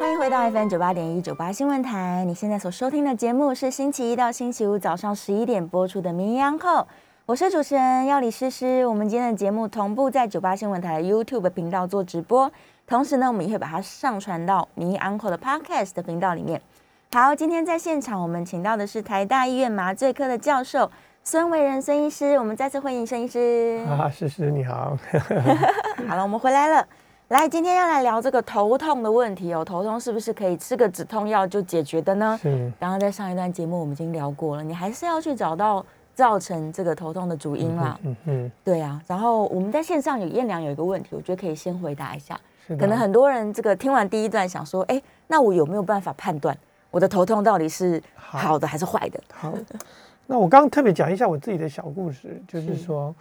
[0.00, 2.24] 欢迎回到 FM 九八点一九八新闻台。
[2.24, 6.80] 你现在所收听的节目是星期一到星期五早上十一点播出的《名医央后》，
[7.26, 8.86] 我是主持人要李诗诗。
[8.86, 12.50] 我们今天的节目同步在九八新闻台的 YouTube 频道做直播，
[12.86, 16.62] 同时呢，我们也会把它上传到《名医 Uncle》的 Podcast 的频道里面。
[17.12, 20.88] 好，今天在现场，我们请到的是台大医院麻醉科的教授
[21.24, 23.84] 孙维仁孙医师，我们再次欢迎孙医师。
[23.88, 24.96] 啊，诗诗你好。
[26.06, 26.86] 好了，我们回来了。
[27.28, 29.62] 来，今天要来聊这个头痛的问题哦。
[29.62, 32.38] 头痛是不是可以吃个止痛药就解决的呢？
[32.40, 32.72] 是。
[32.80, 38.00] 刚刚在上一段节目我们已经聊过了，你还是要去找到造成这个头痛的主因啦。
[38.02, 38.52] 嗯嗯。
[38.64, 42.40] 对啊，然后我们在线上有燕良有一个问题，我觉得可以先回答一下。
[42.66, 46.56] 可能很多人这个听完第一段想说，哎，那我有没有办法判断？
[46.90, 49.20] 我的头痛到底是好的还是坏的？
[49.34, 49.52] 好，
[50.26, 53.14] 那我刚刚特别讲一下我自己的小故事，就是说，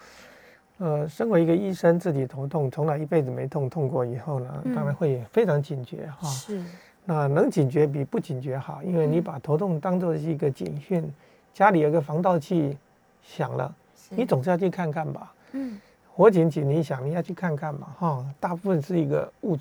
[0.80, 6.28] 呃，身为一个医生，自己头痛，从来一辈子没痛，痛过以后呢，当然会非常警觉哈。
[6.30, 6.64] 是，
[7.04, 11.12] 那能警觉比不警觉好，因为你把头痛当做是一个警讯，
[11.54, 12.78] 家里有个防盗器
[13.24, 13.74] 响了，
[14.10, 15.34] 你总是要去看看吧。
[15.54, 15.80] 嗯，
[16.14, 18.26] 火警警铃响，你要去看看嘛哈。
[18.40, 19.58] 大部分是一个误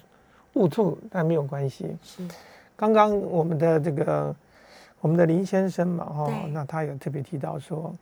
[0.53, 1.97] 误触，但没有关系。
[2.03, 2.29] 是。
[2.77, 4.37] 刚刚我们的这个
[5.01, 7.95] 我们的林先生嘛，哈，那他有特别提到说，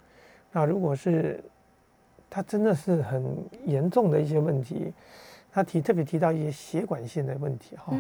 [0.51, 1.41] 那如果是
[2.35, 3.23] 他真的是很
[3.65, 4.93] 严重的一些问题，
[5.53, 7.95] 他提特别提到一些血管性的问题，哈，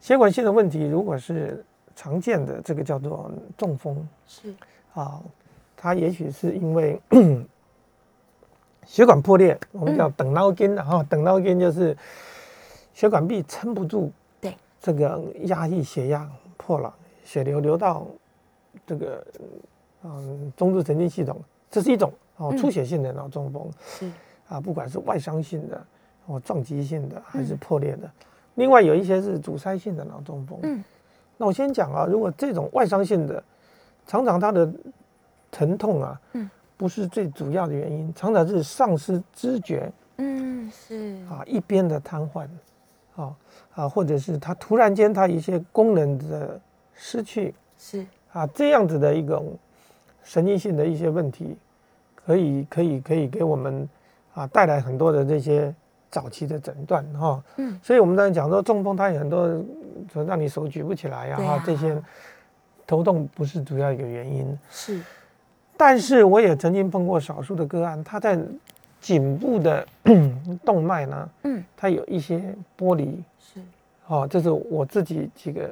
[0.00, 1.64] 血管性的问题如果是
[1.94, 4.52] 常见的，这个叫做中风，是。
[4.94, 5.22] 啊，
[5.76, 7.00] 它也许是因为
[8.84, 11.96] 血管破裂，我们叫等脑筋，然后等脑筋就是。
[12.94, 14.10] 血管壁撑不住，
[14.40, 18.04] 对，这个压抑血压破了，血流流到
[18.84, 19.24] 这个
[20.02, 24.10] 嗯中枢神经系统，这是一种哦出血性的脑中风，是。
[24.48, 25.86] 啊，不管是外伤性的
[26.24, 28.10] 哦撞击性的还是破裂的，
[28.54, 30.82] 另外有一些是阻塞性的脑中风，嗯，
[31.36, 33.44] 那我先讲啊，如果这种外伤性的，
[34.06, 34.66] 常常它的
[35.50, 36.48] 疼痛啊，嗯，
[36.78, 41.18] 不是最主要的原因，常常是丧失知觉，嗯是。
[41.28, 42.48] 啊，一边的瘫痪，
[43.16, 43.36] 啊
[43.74, 46.58] 啊，或者是他突然间他一些功能的
[46.94, 48.06] 失去，是。
[48.32, 49.56] 啊，这样子的一种
[50.22, 51.54] 神经性的一些问题，
[52.28, 53.88] 可以可以可以给我们
[54.34, 55.74] 啊带来很多的这些
[56.10, 59.48] 早期的诊断哈，嗯，所以我们当然讲说中风，它有很多
[60.12, 61.96] 说让你手举不起来啊哈，这些
[62.86, 65.00] 头痛不是主要一个原因，是。
[65.74, 68.38] 但是我也曾经碰过少数的个案，他在
[69.00, 69.86] 颈部的
[70.66, 71.64] 动脉呢，嗯。
[71.74, 73.58] 它有一些剥离，是。
[74.08, 75.70] 哦，这是我自己几个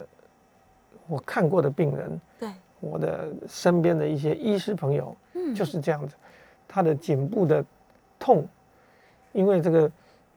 [1.07, 2.49] 我看过的病人，对。
[2.81, 5.55] 我的身边的一些医师朋友，嗯。
[5.55, 6.15] 就是这样子，
[6.77, 7.65] 他的颈部的
[8.19, 8.47] 痛，
[9.33, 9.91] 因为这个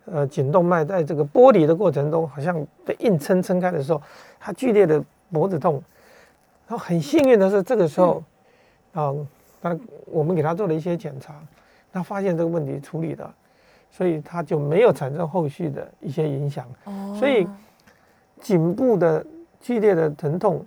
[0.06, 4.02] 呃颈动脉在这个剥离的过程中，好像被硬撑撑开的时候，
[4.40, 5.84] 他剧烈的脖子痛，
[6.66, 8.24] 然后很幸运的是这个时候，
[8.94, 9.14] 啊、
[9.62, 11.36] 他我们给他做了一些检查，
[11.92, 13.36] 他发现这个问题处理了，
[13.92, 16.66] 所以他就没有产生后续的一些影响。
[16.86, 17.46] 哦所以
[18.40, 19.26] 颈部的
[19.60, 20.66] 剧烈的疼痛，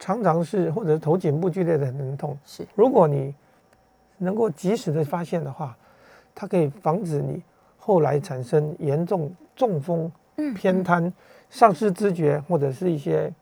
[0.00, 3.32] 常常是或者头颈部剧烈的疼痛，是如果你
[4.22, 5.76] 能够及时的发现的话，
[6.34, 7.42] 它可以防止你
[7.76, 11.12] 后来产生严重中风、嗯偏瘫、
[11.50, 13.32] 丧失知觉或者是一些，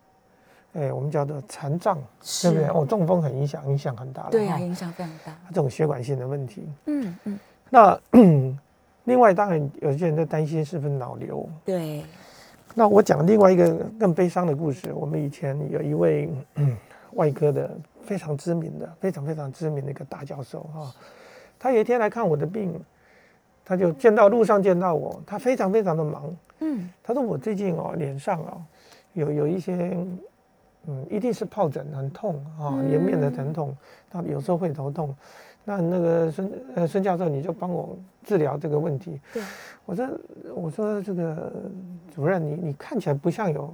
[0.72, 1.96] 哎，我们叫做残障，
[2.42, 2.64] 对不对？
[2.64, 4.30] 是哦，中风很影响，影响很大了。
[4.30, 5.36] 对啊，影响非常大。
[5.48, 6.66] 这种血管性的问题。
[6.86, 7.38] 嗯嗯，
[7.68, 8.00] 那
[9.04, 11.48] 另外，当然有些人在担心是不是脑瘤。
[11.64, 12.04] 对，
[12.74, 14.92] 那我讲另外一个更悲伤的故事。
[14.92, 16.76] 我们以前有一位、嗯、
[17.12, 17.70] 外科的
[18.10, 20.92] 非常知名的、非常非常知名的一个大教授哈、
[21.60, 22.74] 他有一天来看我的病，
[23.64, 26.36] 他就见到路上见到我，他非常非常的忙。
[26.58, 28.60] 嗯他说我最近哦脸上哦
[29.12, 29.96] 有有一些
[30.88, 33.76] 嗯一定是疱疹很痛啊、嗯颜面的疼痛，
[34.10, 35.14] 他有时候会头痛。
[35.64, 39.20] 那那个孙呃孙教授你就帮我治疗这个问题。
[39.32, 39.40] 对，
[39.84, 40.08] 我说
[40.52, 41.52] 我说这个
[42.12, 43.72] 主任你你看起来不像有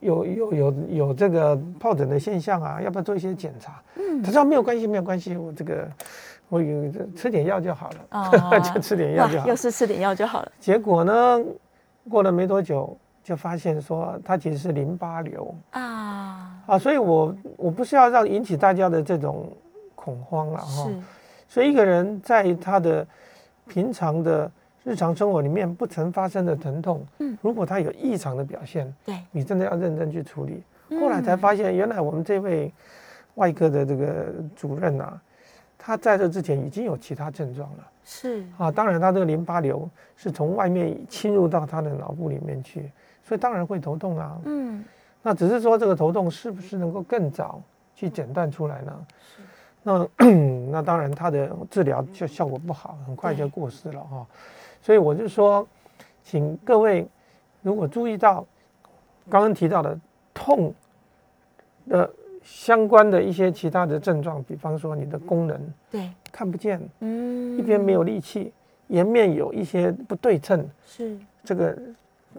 [0.00, 3.82] 有有有有这个疱疹的现象啊，要不要做一些检查？
[3.96, 5.88] 嗯他说没有关系没有关系，我这个
[6.48, 9.56] 我有 吃点药就好了，哦就吃点药就好了又。
[9.56, 10.52] 是吃点药就好了。
[10.58, 11.40] 结果呢，
[12.10, 19.48] 过了没多久，就发现说它其实是淋巴瘤啊，啊，所以我我不是要让引起大家的这种
[19.94, 20.84] 恐慌了哈。
[20.84, 20.96] 是，
[21.48, 23.06] 所以一个人在他的
[23.66, 24.50] 平常的
[24.84, 30.62] 日常生活里面不曾发生的疼痛，嗯如果他有异常的表现，对，你真的要认真去处理。
[30.88, 32.70] 嗯后来才发现，原来我们这位
[33.36, 35.18] 外科的这个主任啊，
[35.78, 37.88] 他在这之前已经有其他症状了。
[38.04, 42.90] 是，啊，当然，他这个淋巴瘤是从外面侵入到他的脑部里面去，
[43.22, 44.38] 所以当然会头痛啊。
[44.44, 44.84] 嗯，
[45.22, 47.62] 那只是说这个头痛是不是能够更早
[47.94, 49.06] 去诊断出来呢？
[49.18, 49.42] 是
[49.84, 50.08] 那
[50.70, 54.26] 那当然，他的治疗就效果不好，很快就过世了哈、
[54.82, 55.66] 所以我就说，
[56.24, 57.08] 请各位
[57.62, 58.44] 如果注意到
[59.30, 59.98] 刚刚提到的
[60.34, 60.74] 痛
[61.88, 62.10] 的
[62.42, 65.58] 相关的一些其他的症状，比方说你的功能
[65.90, 68.52] 对，看不见，嗯，一边没有力气，
[68.88, 71.78] 颜面有一些不对称，是，这个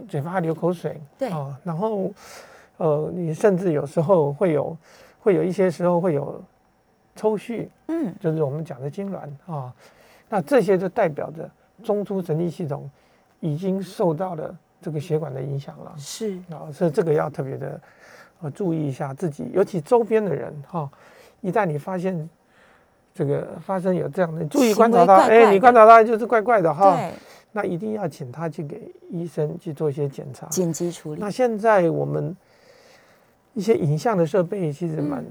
[0.10, 1.30] 嘴巴流口水，对。
[1.30, 2.12] 啊，然后
[2.78, 4.76] 呃，你甚至有时候会有，
[5.22, 6.44] 会有一些时候会有
[7.16, 9.74] 抽搐，嗯，就是我们讲的痉挛啊，
[10.28, 11.50] 那这些就代表着
[11.82, 12.90] 中枢神经系统
[13.40, 15.94] 已经受到了这个血管的影响了。
[15.98, 17.82] 是，啊，所以这个要特别的
[18.42, 20.90] 呃注意一下自己，尤其周边的人哈、
[21.42, 22.30] 一旦你发现
[23.14, 27.14] 这个发生有这样的，注意观察他，哎，你观察他就是怪怪的哈，对，
[27.52, 30.48] 那一定要请他去给医生去做一些检查。
[30.48, 31.22] 紧急处理。
[31.22, 32.36] 那，现在我们
[33.54, 35.24] 一些影像的设备其实蛮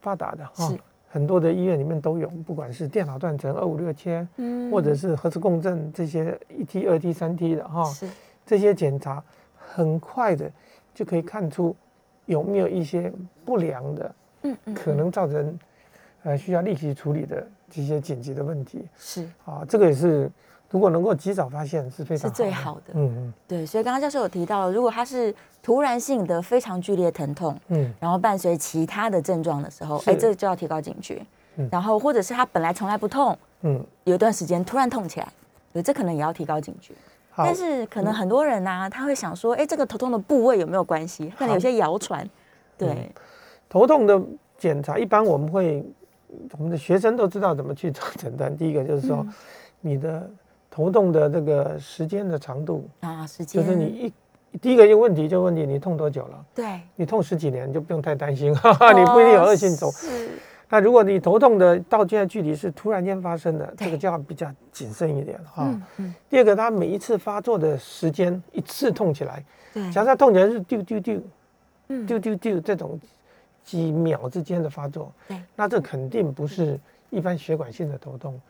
[0.00, 0.78] 发达的哈、是
[1.12, 4.70] 很多的医院里面都有，不管是电脑断层、二五六切，嗯。
[4.70, 8.08] 或者是核磁共振这些一 T、二 T、三 T 的哈、是，
[8.46, 9.20] 这些检查
[9.56, 10.48] 很快的
[10.94, 11.74] 就可以看出
[12.26, 13.12] 有没有一些
[13.44, 15.58] 不良的，嗯嗯，可能造成
[16.22, 18.86] 呃需要立即处理的这些紧急的问题。
[18.96, 19.28] 是。
[19.44, 19.64] 啊。
[19.68, 20.30] 这个也是
[20.70, 23.34] 如果能够及早发现是非常是最好的，嗯嗯。
[23.46, 30.10] 对，所以刚刚教授有提到，如果他是突然性的非常剧烈疼痛，嗯，然后伴随其他的症状的时候，是。
[30.10, 31.20] 哎，这就要提高警觉。
[31.56, 31.68] 嗯。
[31.70, 35.28] 然后或者是他本来从来不痛，嗯，有一段时间突然痛起来，
[35.72, 36.94] 对，这可能也要提高警觉。
[37.36, 41.32] 但是可能很多人呢，他会想说，哎，这个头痛的部位有没有关系？
[41.38, 42.28] 可能有些谣传。
[42.76, 43.10] 对，
[43.68, 44.20] 头痛的
[44.58, 45.82] 检查，一般我们会，
[46.58, 48.54] 我们的学生都知道怎么去做诊断。
[48.54, 49.26] 第一个就是说，
[49.80, 50.28] 你的
[50.70, 54.12] 头痛的这个时间的长度啊，时间，就是你一
[54.58, 56.44] 第一个一个问题就问你，你痛多久了？
[56.54, 59.92] 对，你痛十几年就不用太担心，哈哈你不一定有恶性肿。
[60.72, 65.68] 那如果你头痛的到现在距离是突然间发生的，这个就要比较谨慎一点哈。
[66.28, 69.44] 第二个，它每一次发作的时间一次痛起来，
[69.92, 71.20] 假设痛起来是丢丢丢，
[72.06, 72.98] 丢丢丢这种
[73.64, 75.12] 几秒之间的发作，
[75.56, 76.78] 那这肯定不是
[77.10, 78.40] 一般血管性的头痛，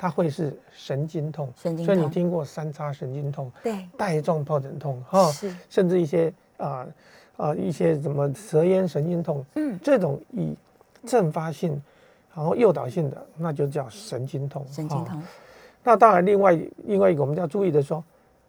[0.00, 1.52] 它会是神经痛。
[1.54, 1.94] 神经痛。
[1.94, 5.30] 所以你听过三叉神经痛，对，带状疱疹痛哈，
[5.68, 6.86] 甚至一些啊
[7.36, 10.56] 啊一些什么舌咽神经痛，嗯，这种以
[11.04, 11.72] 阵发性，
[12.34, 14.64] 然后诱导性的，那就叫神经痛。
[14.70, 15.22] 神经痛。
[15.84, 18.02] 那当然，另外另外一个我们要注意的说，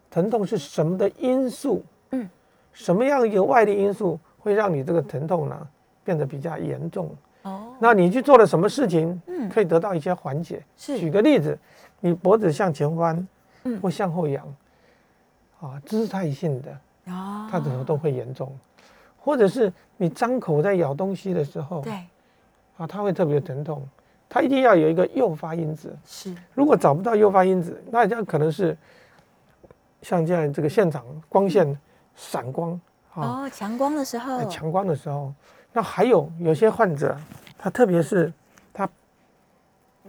[0.09, 1.83] 疼痛是什么的因素？
[2.11, 2.29] 嗯，
[2.71, 5.67] 什么样一个外力因素会让你这个疼痛呢
[6.05, 7.13] 变得比较严重？
[7.43, 7.73] 哦。
[7.79, 10.63] 那你去做了什么事情，嗯，可以得到一些缓解？
[10.77, 10.99] 是。
[10.99, 11.57] 举个例子，
[11.99, 13.27] 你脖子向前弯，
[13.63, 14.45] 嗯，或向后仰，
[15.59, 16.71] 啊，姿态性的，
[17.07, 18.51] 哦，它怎么都会严重。
[19.17, 21.93] 或者是你张口在咬东西的时候，对。
[22.77, 23.87] 啊，它会特别疼痛，
[24.27, 25.95] 它一定要有一个诱发因子。
[26.03, 28.75] 是，如果找不到诱发因子，那这样可能是
[30.01, 31.77] 像这样这个现场光线
[32.15, 32.79] 闪光
[33.13, 35.31] 哦，强光的时候，强光的时候，
[35.73, 37.15] 那还有有些患者，
[37.57, 38.31] 他特别是
[38.73, 38.89] 他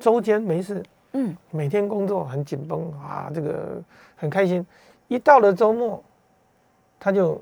[0.01, 3.81] 周间没事，嗯，每天工作很紧绷啊，这个
[4.16, 4.66] 很开心，
[5.09, 6.03] 一到了周末，
[6.98, 7.40] 他就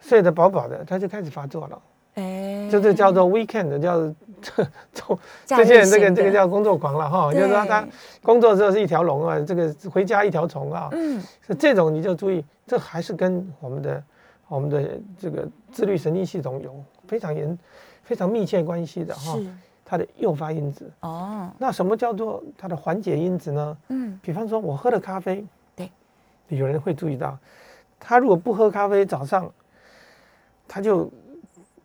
[0.00, 1.82] 睡得饱饱的，他就开始发作了。
[2.14, 4.00] 哎，就是叫做 weekend，叫
[4.40, 7.32] 这这这些人，这个这个叫工作狂了哈。
[7.32, 7.86] 就是说他
[8.22, 10.88] 工作时候是一条龙啊，这个回家一条虫啊。
[10.92, 14.02] 嗯，是这种你就注意，这还是跟我们的
[14.48, 16.74] 我们的这个自律神经系统有
[17.10, 17.58] 非常严、
[18.04, 19.36] 非常密切关系的哈。
[19.84, 21.50] 它的诱发因子哦。
[21.58, 23.76] 那什么叫做它的缓解因子呢？
[23.88, 25.44] 嗯，比方说我喝了咖啡，
[25.74, 25.90] 对，
[26.46, 27.36] 有人会注意到，
[27.98, 29.52] 他如果不喝咖啡，早上
[30.68, 31.10] 他就。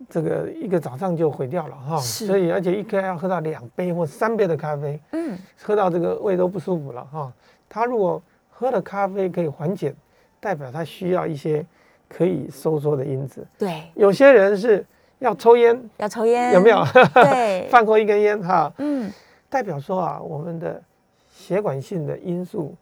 [0.09, 7.31] 这个一个早上就毁掉了哈，所以而且一天要喝到两杯或三杯的咖啡，嗯，喝到这个胃都不舒服了哈。
[7.67, 9.95] 他如果喝了咖啡可以缓解，
[10.39, 11.65] 代表他需要一些
[12.07, 13.47] 可以收缩的因子。
[13.57, 14.85] 对，有些人是
[15.19, 16.83] 要抽烟，要抽烟，有没有？
[17.13, 19.11] 对， 放过一根烟哈，嗯，
[19.49, 20.81] 代表说啊，我们的
[21.29, 22.75] 血管性的因素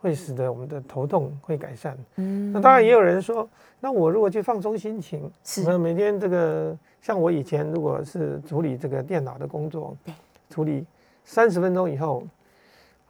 [0.00, 1.96] 会使得我们的头痛会改善。
[2.16, 3.48] 嗯，那当然也有人说。
[3.80, 5.76] 那我如果去放松心情，是。
[5.76, 10.14] 每天这个像我以前如果是处理这个电脑的工作，对，
[10.48, 10.86] 处理
[11.22, 12.22] 三十分钟以后，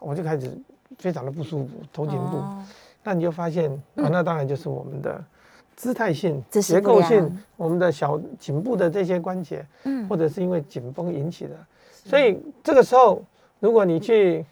[0.00, 0.50] 我就开始
[0.98, 2.42] 非常的不舒服，头颈部。
[3.04, 5.22] 那你就发现啊，那当然就是我们的
[5.76, 11.56] 姿态性、结构性，我们的小颈部的这些关节，嗯，或者是因为紧绷引起的。
[12.04, 13.22] 所以这个时候，
[13.60, 14.44] 如果你去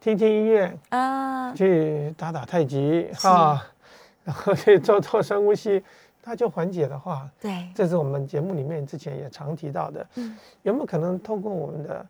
[0.00, 3.62] 听听音乐啊，去打打太极哈。
[4.22, 5.82] 然后去做做深呼吸，
[6.22, 10.06] 它就缓解的话，对，这是我们节目里面之前也常提到的。
[10.16, 12.06] 嗯，有没有可能透过我们的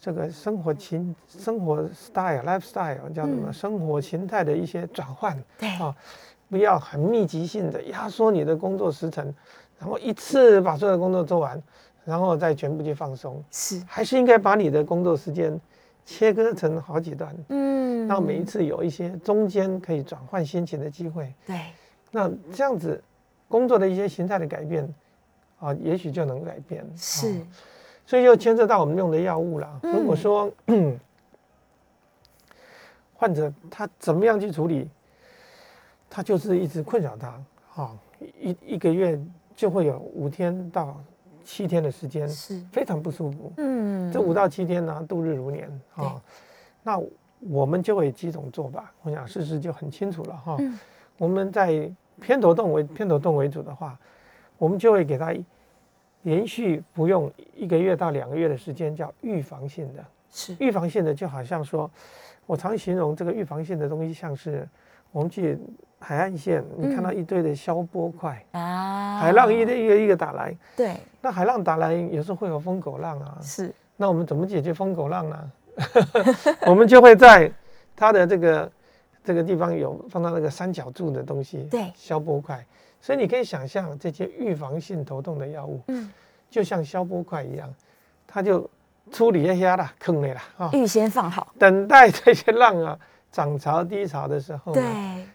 [0.00, 5.40] 这个生活情、生活 style、lifestyle 叫什么生活形态的一些转换？
[5.56, 5.94] 对啊，
[6.48, 9.32] 不要很密集性的压缩你的工作时程，
[9.78, 11.60] 然后一次把所有的工作做完，
[12.04, 13.42] 然后再全部去放松。
[13.50, 15.58] 是，还是应该把你的工作时间。
[16.10, 21.60] 切割成好几段，嗯，让每一次有一些中间可以转换心情的机会，对，
[22.10, 22.98] 那这样子
[23.46, 24.88] 工作的一些形态的改变，
[25.60, 27.38] 啊，也许就能改变，是，
[28.06, 29.80] 所以就牵涉到我们用的药物了。
[29.82, 30.50] 如果说
[33.12, 34.88] 患者他怎么样去处理，
[36.08, 37.96] 他就是一直困扰他，哈，
[38.40, 39.20] 一一个月
[39.54, 41.00] 就会有五天到。
[41.44, 46.20] 七天的时间是非常不舒服，嗯，这五到七天呢，度日如年啊。
[46.82, 47.00] 那
[47.40, 50.58] 我们就会几种做法，我想试试就很清楚了哈。
[51.16, 51.90] 我们在
[52.20, 53.98] 偏头痛为偏头痛为主的话，
[54.58, 55.34] 我们就会给他
[56.20, 60.04] 连续服用一个月到两个月的时间，叫预防性的。
[60.30, 61.90] 是预防性的，就好像说，
[62.44, 64.68] 我常形容这个预防性的东西，像是
[65.12, 65.58] 我们去。
[66.00, 75.52] 海岸线，你看到一堆的消波块啊，海浪一个一个一个打来，对，那海浪打来有时候会有疯狗浪啊，是，那我们怎么解决疯狗浪呢？
[76.64, 77.50] 我们就会在
[77.96, 78.72] 它的这个
[79.24, 82.64] 这个地方有放到那个三角柱的东西，对，消波块，
[83.00, 86.08] 所以你可以想象这些预防性头痛的药物，嗯，
[86.48, 87.68] 就像消波块一样，
[88.24, 88.70] 它就
[89.10, 92.96] 处理一下啦，坑里了啊，预先放好，等待这些浪啊。
[93.30, 94.82] 涨潮低潮的时候，对，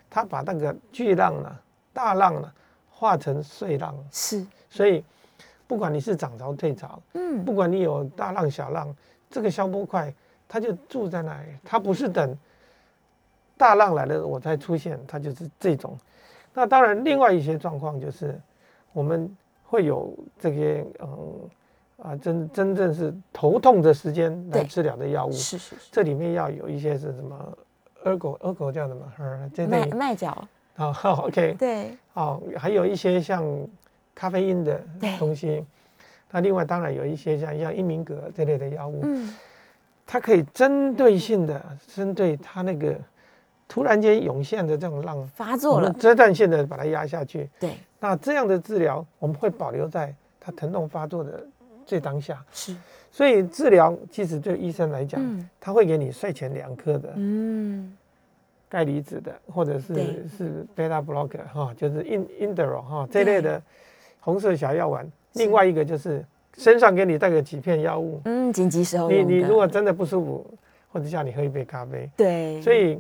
[0.09, 1.55] 它把那个巨浪呢、
[1.93, 2.51] 大浪呢
[2.89, 5.03] 化成碎浪，是，所以
[5.67, 8.93] 不管你是涨潮退潮，嗯，不管你有大浪小浪，
[9.29, 10.13] 这个消波块
[10.47, 12.37] 它就住在那里，它不是等
[13.57, 15.97] 大浪来了我才出现，它就是这种。
[16.53, 18.39] 那当然，另外一些状况就是
[18.91, 19.29] 我们
[19.63, 21.49] 会有这些嗯
[21.97, 27.57] 啊真真正是头痛的时间来治疗的药物，是是是，这里面要有一些是什么？
[28.05, 29.11] 耳狗耳狗叫什么？
[29.17, 33.43] 呃，这麦类麦角，啊好， OK，对，哦，还有一些像
[34.15, 35.65] 咖啡因的对东西。
[36.31, 39.35] 那另外当然有一些像像英明格这类的药物，嗯，
[40.05, 42.95] 它可以针对性的针对它那个
[43.67, 47.49] 突然间涌现的这种浪，我发作了们，阶段性的把它压下去。
[47.59, 51.45] 对，那这样的治疗我们会保留在它疼痛发作的
[51.85, 52.43] 最当下。
[52.51, 52.75] 是，
[53.13, 55.47] 所以治疗其实对医生来讲，嗯。
[55.59, 57.95] 他会给你睡前两颗的嗯，
[58.67, 63.61] 钙离子的，或者是是 beta blocker 哈，就是 in indero 哈这类的
[64.19, 65.07] 红色小药丸。
[65.33, 66.25] 另外一个就是
[66.57, 70.45] 身上给你带个几片药物，嗯，紧急时候你你如果真的不舒服，
[70.91, 72.99] 或者叫你喝一杯咖啡，对，所以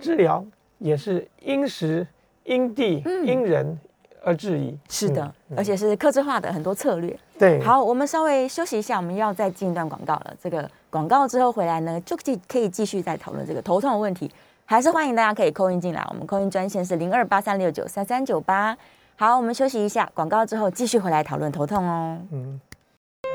[0.00, 0.44] 治疗
[0.78, 2.04] 也是因时、
[2.42, 3.24] 因地、嗯。
[3.24, 3.78] 因人
[4.24, 4.76] 而治宜。
[4.88, 5.56] 是的，嗯。
[5.56, 7.16] 而且是克制化的很多策略。
[7.42, 10.32] 对，好，我们稍微休息一下，我们要再进一段广告了。
[10.40, 14.30] 这个广告之后回来呢，就继可以继续再讨论这个头痛的问题。
[14.64, 18.78] 还是欢迎大家可以扣音进来，我们扣音专线是零二八三六九三三九八。
[19.16, 22.16] 好，我们休息一下，广告之后继续回来讨论头痛哦。
[22.30, 22.60] 嗯，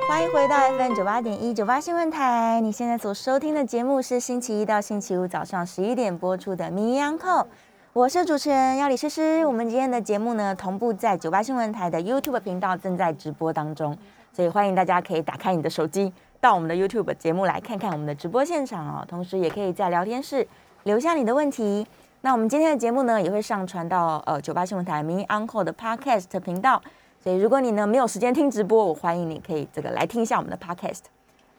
[0.08, 7.44] 欢迎回到 FM 九八点一九八新闻台，你现在所收听的节目是星期一到星期五早上十一点播出的《名医央叩》，
[7.98, 9.44] 我是主持人要李诗诗。
[9.44, 13.98] 我们今天的节目呢，同步在九八新闻台的 YouTube 频道正在直播当中，
[14.32, 19.04] 所以欢迎大家可以打开你的手机，到我们的 YouTube 节目来看看我们的直播现场哦。
[19.08, 20.48] 同时，也可以在聊天室
[20.84, 21.88] 留下你的问题。
[22.22, 26.80] 那我们今天的节目呢，也会上传到呃九八新闻台《名医 Uncle》的 Podcast 频道。
[27.20, 31.06] 所以如果你呢没有时间听直播，我欢迎你可以这个来听一下我们的 podcast。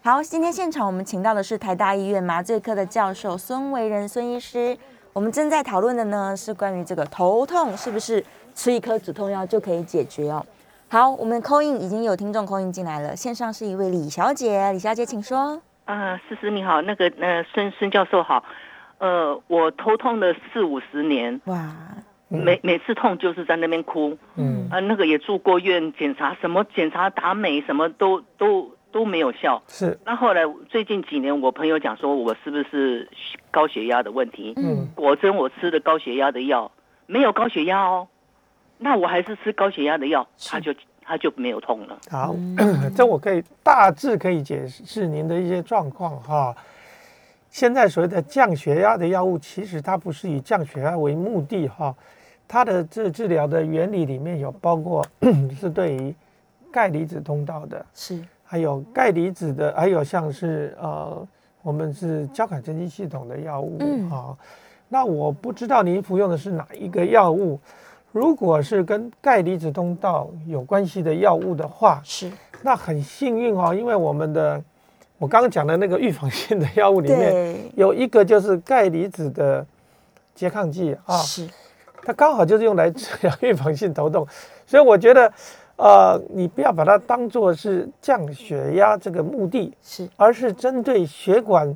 [0.05, 4.78] 好，今天现场我们请到的是台大医院麻醉科的教授孙维仁孙医师。
[5.18, 10.46] 我们正在讨论的呢是关于这个头痛是不是吃一颗止痛药就可以解决哦。
[10.88, 15.60] 好，我们扣印已经有听众扣印进来了，线上是一位李小姐，李小姐请说。
[15.86, 18.44] 啊，思思你好，那个呃孙孙教授好，
[18.98, 21.74] 呃，我头痛了四五十年，哇，
[22.28, 29.62] 每每次痛就是在那边哭，嗯，啊，那个也住过院检查，什么检查打美什么都都都没有效。
[29.68, 33.09] 是，那后来最近几年，我朋友讲说我是不是
[33.51, 34.55] 高血压的问题？
[34.57, 36.70] 嗯，果真我吃的高血压的药
[37.07, 38.07] 没有高血压哦，
[38.78, 41.99] 那我还是吃高血压的药，他就他就没有痛了。
[42.11, 42.34] 好，
[42.97, 46.55] 这我可以大致可以解释您的一些状况哈。
[47.51, 51.95] 现在所谓的降血压的药物，其实它不是以降血压为目的哈，
[52.47, 55.03] 它的治治疗的原理里面有包括
[55.59, 56.14] 是对于
[56.70, 61.28] 钙离子通道的，是，还有钙离子的，还有像是呃，
[61.61, 64.11] 我们是交感神经系统的药物嗯。
[64.11, 64.34] 啊。
[64.88, 67.61] 那我不知道您服用的是哪一个药物，
[68.11, 72.32] 如果是跟钙离子通道有关系的药物的话，是，
[72.62, 74.59] 那很幸运哦，因为我们的
[75.18, 79.66] 我刚刚讲的那个预防性的药物里面，有一个就是钙离子的
[80.34, 81.46] 拮抗剂啊，是，
[82.03, 84.26] 它刚好就是用来治疗预防性头痛，
[84.66, 85.30] 所以我觉得，
[85.78, 91.74] 呃，你不要把它当做是降血压这个目的，是，而是针对血管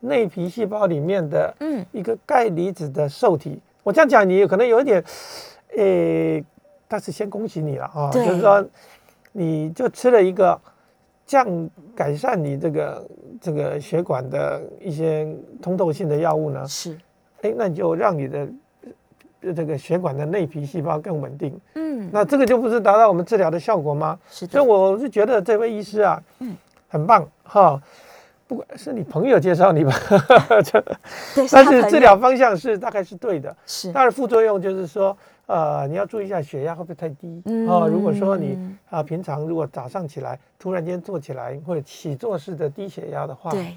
[0.00, 3.60] 内皮细胞里面的嗯，一个钙离子的受体。
[3.84, 5.02] 我这样讲，你可能有一点，
[5.76, 6.44] 诶，
[6.88, 8.66] 但是先恭喜你了啊，就是说，
[9.30, 10.60] 你就吃了一个
[11.24, 13.08] 降改善你这个
[13.40, 15.32] 这个血管的一些
[15.62, 16.98] 通透性的药物呢，是，
[17.42, 18.48] 哎，那你就让你的呃
[19.52, 24.18] 这个血管的内皮细胞更稳定，嗯，那这个就不是达到我们治疗的效果吗？
[24.30, 26.56] 是所以，我是觉得这位医师啊，嗯
[26.88, 27.82] 很棒哈。
[28.46, 29.92] 不管是你朋友介绍你吧，
[30.62, 30.78] 这
[31.34, 33.56] 对，但是治疗方向是大概是对的。
[33.66, 35.16] 是，当然副作用就是说，
[35.46, 37.88] 呃，你要注意一下血压会不会太低哦。
[37.90, 43.74] 如果说你嗯啊平常如果早上起来突然间坐起来或者起坐式的低血压的话，对，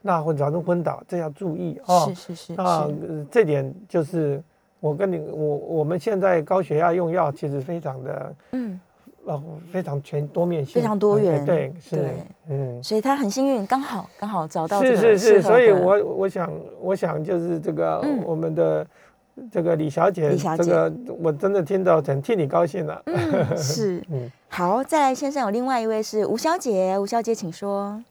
[0.00, 2.10] 那会造成昏倒，这要注意哦。
[2.14, 4.42] 是是是，那、是呃这点就是
[4.80, 8.80] 我跟你我我们现在高血压用药其实非常的嗯，
[9.24, 12.10] 哦非常全多面性，非常多哎元对，是对，
[12.48, 16.50] 嗯，所以他很幸运，刚好刚好找到是是是，所以我我想
[16.80, 18.22] 我想就是这个、嗯。
[18.24, 18.86] 我们的
[19.52, 20.64] 这个李小姐，李小姐。
[20.64, 24.02] 这个我真的听到很替你高兴了，嗯是。
[24.10, 24.30] 嗯。
[24.48, 28.02] 好，再来先生有另外一位是吴小姐，吴小姐请说。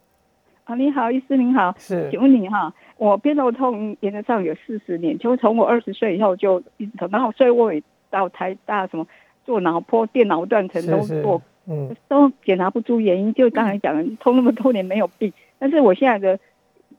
[0.70, 9.08] 啊，你好，医师您好，是，请问你哈，我偏头痛原则上有四十年，就从我二十岁以后就一直疼，然后所以我也到台大什么
[9.44, 16.40] 做脑波、电脑断层都做，嗯，都检查不出原因，就刚才讲的，痛那么多年没有病，但是我现在的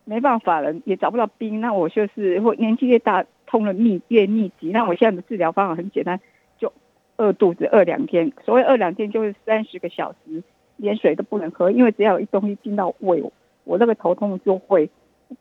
[0.05, 6.19] 没办法了，也找不到病，那我就是会年纪越大痛的密越密集，那我现在的治疗方法很简单，
[6.59, 6.73] 就
[7.19, 10.43] 饿肚子饿两天，所谓饿两天就是三十个小时
[10.77, 13.23] 连水都不能喝，因为只要有一东西进到胃。
[13.65, 14.89] 我那个头痛就会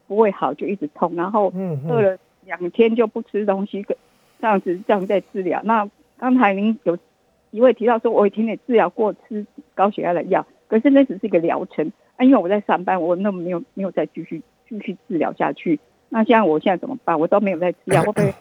[0.08, 1.54] 不会好，就一直痛，然后
[1.88, 3.86] 饿了两天就不吃东西，
[4.40, 5.62] 这样子这样在治疗。
[5.64, 6.98] 那刚才您有
[7.52, 15.80] 一位提到说，我以前也治疗过吃高血压的药，可是那只是一个疗程啊，因为我在上班，我那么没有没有再继续继续治疗下去。
[16.10, 17.20] 那现在我现在怎么办？
[17.20, 18.34] 我都没有在吃药， 会不会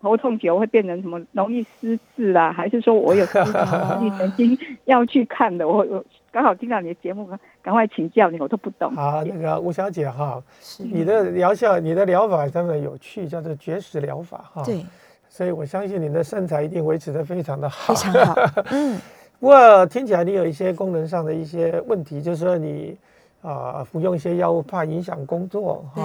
[0.00, 2.52] 头痛久会变成什么容易失智啦？
[2.52, 3.42] 还是说我有神
[4.36, 5.66] 经要去看的？
[5.66, 6.04] 我我
[6.34, 7.28] 刚好听到你的节目。
[7.62, 8.92] 赶快请教你，我都不懂。
[8.96, 10.42] 好，那个吴小姐哈，
[10.78, 14.64] 你的疗效、你的疗法真的有趣，叫做绝食疗法哈。
[14.64, 14.84] 对，
[15.28, 17.94] 所以我相信你的身材一定维持的非常的好。
[17.94, 18.34] 非常好。
[18.72, 19.00] 嗯。
[19.38, 22.96] 不过听起来你有一些功能上的一些问题，就是说你
[23.40, 26.02] 啊服用一些药物怕影响工作哈，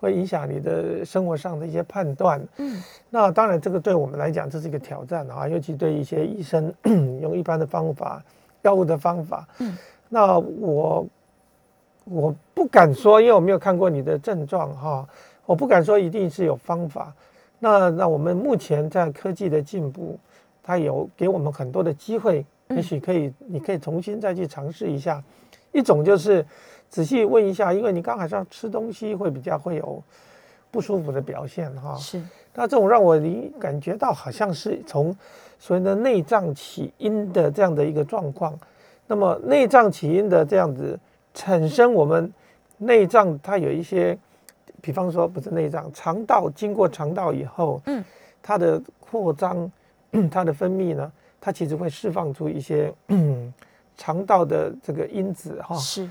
[0.00, 2.44] 会影响你的生活上的一些判断。
[2.56, 2.82] 嗯。
[3.08, 6.74] 那当然，这个对我们来讲这是一个挑战啊，尤其对一些医生
[7.22, 8.22] 用一般的方法、
[8.62, 9.46] 药物的方法。
[9.58, 9.76] 嗯。
[10.08, 11.06] 那我
[12.04, 15.08] 我不敢说，因为我没有看过你的症状哈，
[15.46, 17.12] 我不敢说一定是有方法。
[17.58, 20.18] 那那我们目前在科技的进步，
[20.62, 25.22] 它有给我们很多的机会，也许可以，你可以重新再去尝试一下。
[25.70, 26.44] 一种就是
[26.88, 30.02] 仔细问一下，因为你刚好像吃东西会比较会有
[30.70, 31.94] 不舒服的表现哈。
[31.96, 32.20] 是。
[32.52, 35.16] 那这种让我你感觉到好像是从
[35.60, 38.58] 所谓的内脏起因的这样的一个状况。
[39.06, 40.98] 那么内脏起因的这样子
[41.34, 42.32] 产生，我们
[42.78, 44.18] 内脏它有一些，
[44.80, 48.02] 比方说不是内脏，肠道经过肠道以后，嗯，
[48.42, 49.70] 它的扩张，
[50.30, 52.92] 它的分泌呢，它其实会释放出一些
[53.98, 55.76] 肠道的这个因子哈。
[55.76, 56.08] 是。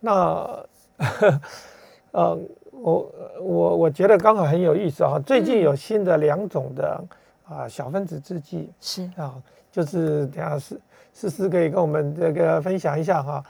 [0.00, 0.66] 那，
[2.12, 2.38] 呃，
[2.72, 7.04] 我我我觉得刚好很有意思啊，最近有新的两种的
[7.48, 9.34] 啊小分子制剂是啊，
[9.72, 10.80] 就是等下是。
[11.10, 13.44] 思思可以跟我们这个分享一下哈，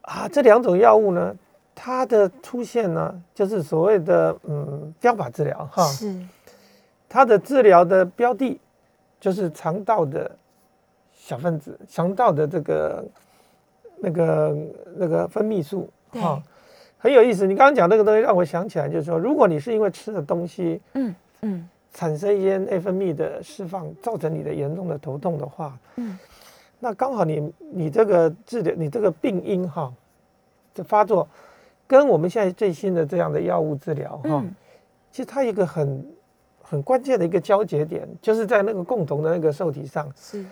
[0.00, 1.36] 啊，这两种药物呢，
[1.76, 6.20] 它的出现呢，就是所谓的嗯标靶治疗哈，是
[7.08, 8.60] 它的治疗的标的，
[9.20, 10.28] 就是肠道的
[11.12, 13.04] 小分子，肠道的这个
[13.98, 14.56] 那个
[14.96, 16.42] 那个分泌素哈，
[16.98, 17.46] 很有意思。
[17.46, 26.18] 你刚刚讲那个东西，让我想起来，就是说，如果你是因为吃的东西，嗯嗯，产生一些内分泌的释放，造成你的严重的头痛的话，嗯。
[26.78, 29.90] 那刚好你你这个治疗你这个病因哈，
[30.74, 31.26] 这发作
[31.86, 34.44] 跟我们现在最新的这样的药物治疗哈，
[35.10, 36.06] 其实它一个很
[36.62, 40.06] 很关键的一个交节点，就是在那个共同的那个受体上。
[40.14, 40.44] 是，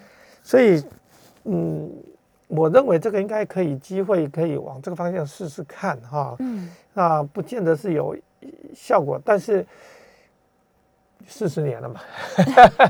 [0.43, 0.83] 所以
[1.45, 1.93] 嗯，
[2.49, 6.35] 我认为这个应该可以机会可以往这个方向试试看哈。
[6.39, 8.17] 嗯，那不见得是有
[8.75, 9.65] 效果，但是。
[11.27, 12.01] 四十年了嘛，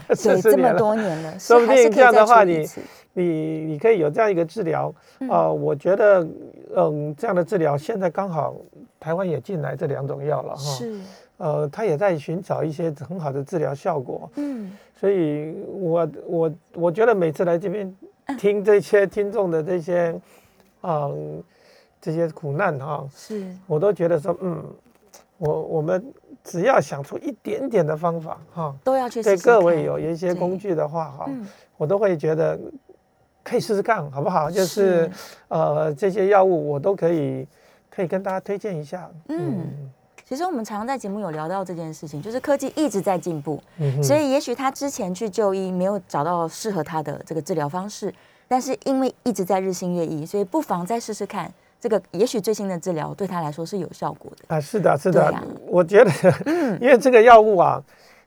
[0.08, 2.66] 对，这么多年了， 说不定这样的话，你
[3.12, 3.24] 你
[3.64, 4.92] 你可以有这样一个治疗
[5.28, 5.48] 啊。
[5.50, 6.26] 我觉得，
[6.74, 8.56] 嗯，这样的治疗现在刚好
[8.98, 10.62] 台湾也进来这两种药了哈。
[10.62, 11.00] 是，
[11.36, 14.30] 呃，他也在寻找一些很好的治疗效果。
[14.36, 17.96] 嗯，所以我我我觉得每次来这边
[18.38, 20.14] 听这些听众的这些，
[20.82, 21.42] 嗯，
[22.00, 24.64] 这些苦难哈，是我都觉得说，嗯，
[25.38, 26.04] 我我们。
[26.44, 31.30] 只要想出一点点的方法，哈，都要去对各位有一些工具的话，哈，
[31.78, 32.60] 我都会觉得
[33.42, 34.50] 可以试试看，好不好？
[34.50, 35.10] 就是
[35.48, 37.48] 呃，这些药物我都可以
[37.90, 39.10] 可以跟大家推荐一下。
[39.28, 39.90] 嗯，
[40.26, 43.58] 其实我们常常在节目有聊到这件事情，就是科技一直在进步，
[44.02, 48.14] 所以也许他之前去就医没有找到适合他的这个治疗方式，
[48.46, 51.50] 但是因为一直在日新月异，所以不妨再试试看。
[51.84, 54.56] 这个也许最新的治疗对他来说是有效果的。
[54.56, 55.34] 啊，是的，是的，
[55.68, 56.10] 我觉得，
[56.80, 57.78] 因为这个药物啊，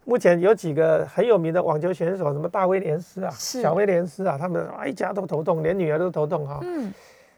[0.06, 6.60] 目前有几个很有名的网球选手，什么大威廉斯啊，小威廉斯啊，他们一家都头痛，连女儿都头痛哈。
[6.62, 6.94] 嗯，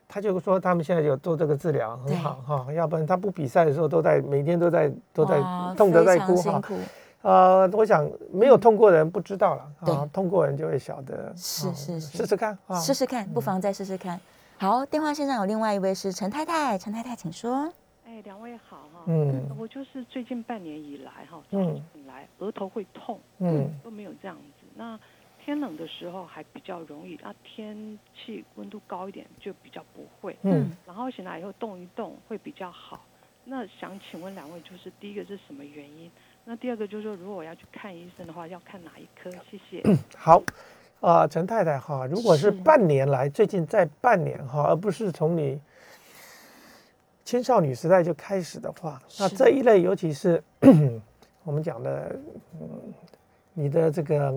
[0.10, 5.42] 他就说他们现在有做这个治疗很好哈，要不然他不比赛的时候都在每天都在都在
[5.78, 6.62] 痛得在哭哈。
[7.24, 11.32] 呃，我想没有痛过人不知道了啊，痛过人就会晓得。
[11.38, 14.20] 是是是，试试看啊，试试看，不妨再试试看。
[14.60, 17.72] 好，电话线上有另外一位是陈太太，陈太太请说。
[18.06, 19.06] 哎，两位好哈。
[19.08, 19.56] 嗯。
[19.58, 24.68] 我就是最近半年以来哈，早上醒来额头会痛，嗯，都没有这样子。
[24.76, 25.00] 那
[25.42, 30.36] 天冷的时候还比较容易，啊，天气温度高一点就比较不会。
[30.42, 33.00] 嗯，然后醒来以后动一动会比较好。
[33.46, 36.12] 那想请问两位，就是第一个是什么原因？
[36.44, 39.32] 那第二个就是说，如果我要去看医生的话，要看哪一科？
[39.50, 39.82] 谢谢。
[40.18, 40.44] 好，
[41.02, 45.60] 啊，陈太太哈，如果是半年来，最近在半年哈，而不是从你
[47.24, 50.44] 青少年时代就开始的话，那这一类，尤其是
[51.44, 52.16] 我们讲的，
[52.60, 52.70] 嗯，
[53.54, 54.34] 你的这个，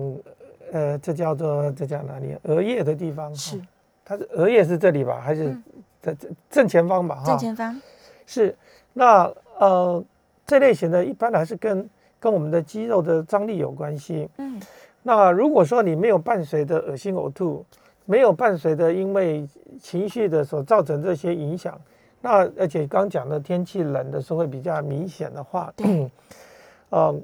[0.71, 2.37] 呃，这叫做这叫哪里？
[2.43, 3.61] 额叶的地方是，
[4.05, 5.19] 它是额叶是这里吧？
[5.19, 5.57] 还是
[6.01, 7.15] 在正正前方吧？
[7.15, 7.81] 哈，正前方
[8.25, 8.55] 是。
[8.95, 9.23] 那
[9.57, 10.03] 呃，
[10.45, 11.89] 这类型的一般还是跟
[12.19, 14.29] 跟我们的肌肉的张力有关系。
[14.37, 14.61] 嗯，
[15.03, 17.63] 那如果说你没有伴随的恶心呕吐，
[18.05, 19.47] 没有伴随的因为
[19.79, 21.79] 情绪的所造成这些影响，
[22.21, 26.09] 那而且刚讲的天气冷的时候会比较明显的话，对，
[26.89, 27.21] 呃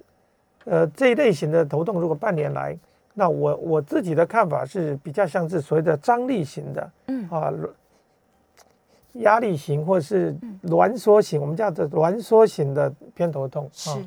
[0.66, 2.78] 呃这一类型的头痛，如果半年来，
[3.14, 7.52] 那我我自己的看法是比较像是所谓的张力型的，嗯啊。
[9.14, 10.34] 压力型或是
[10.66, 13.98] 挛缩型，我们叫做挛缩型的偏头痛啊。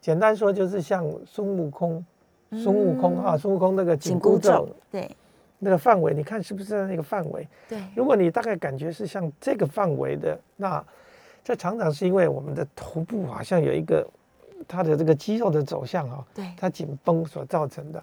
[0.00, 2.02] 简单说就是像孙悟空，
[2.50, 5.10] 孙悟空啊，孙悟空那个紧箍咒，对，
[5.58, 7.46] 那个范围，你看是不是在那个范围？
[7.68, 7.78] 对。
[7.94, 10.84] 如果你大概感觉是像这个范围的，那
[11.44, 14.06] 这常常是因为我们的头部好像有一个
[14.68, 18.02] 它的这个肌肉的走向啊，对，它紧绷所造成的。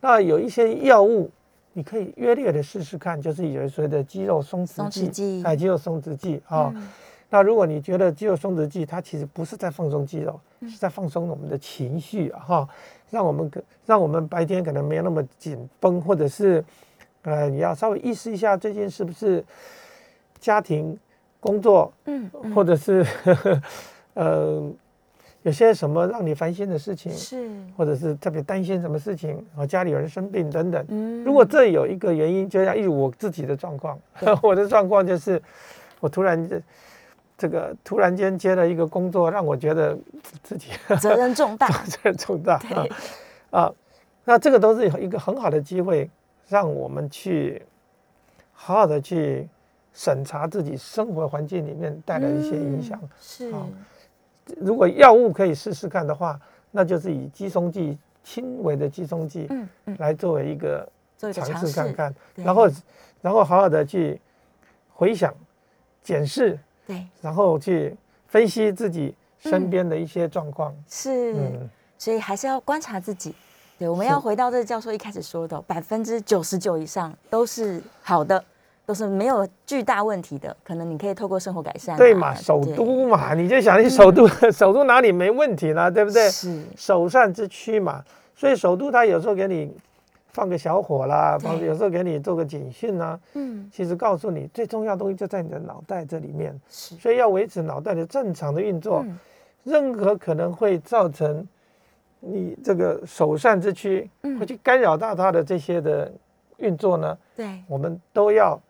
[0.00, 1.30] 那有一些药物。
[1.76, 6.72] 你可以约略的试试看，就是有所谓的肌肉松弛剂，哎，肌肉松弛剂啊。
[7.28, 12.68] 那如果你觉得肌肉松弛剂它其实不是在放松肌肉，是在放松我们的情绪啊，哈，
[13.14, 16.64] 让我们可让我们白天可能没有那么紧绷，或者是
[17.22, 19.44] 呃，你要稍微意识一下最近是不是
[20.40, 20.98] 家庭
[21.38, 23.06] 工作，嗯，或者是
[24.14, 24.70] 呃。
[25.44, 27.46] 有些什么让你烦心的事情，是，
[27.76, 30.82] 或者是特别担心什么事情，啊，家里有人生病等等。
[30.88, 33.98] 嗯，如果这有一个原因，就像一我自己的状况，
[34.42, 35.38] 我的状况就是，
[36.00, 36.48] 我突然
[37.36, 39.98] 这这个突然间接了一个工作，让我觉得
[40.42, 40.70] 自己
[41.00, 42.60] 责任重大， 责任重大。
[43.50, 43.72] 啊，
[44.24, 46.08] 那这个都是一个很好的机会，
[46.48, 47.62] 让我们去
[48.52, 49.48] 好好的去
[49.92, 53.00] 审查自己生活环境里面带来一些影响。
[53.20, 53.52] 是。
[54.60, 56.38] 如果药物可以试试看的话，
[56.70, 60.86] 那就是以肌松剂轻微的肌松剂，嗯嗯，来作为一个
[61.32, 62.68] 尝试看看，然后
[63.22, 64.20] 然后好好的去
[64.92, 65.34] 回想、
[66.02, 67.96] 检视，对，然后去
[68.28, 71.34] 分析自己身边的一些状况，是，
[71.98, 73.34] 所以还是要观察自己。
[73.78, 78.44] 对，我们要回到这个教授一开始说的，百分之九十九以上都是好的。
[78.86, 81.96] 都是没有巨大问题的，可能你可以透过生活改善。
[81.96, 85.90] 对嘛，首都嘛，你就想你首都， 首都哪里没问题呢？
[85.90, 86.28] 对不对？
[86.28, 88.04] 是首善之区嘛，
[88.36, 89.74] 所以首都它有时候给你
[90.34, 93.18] 放个小火啦，有时候给你做个警讯啊。
[93.32, 96.54] 嗯，其实告诉你最重要的东西就在你的脑袋这里面。
[96.68, 99.02] 是，所以要维持脑袋的正常的运作，
[99.62, 101.48] 任何可能会造成
[102.20, 106.12] 你这个首善之区会去干扰到它的这些的
[106.58, 107.16] 运作呢？
[107.34, 108.60] 对，我们都要。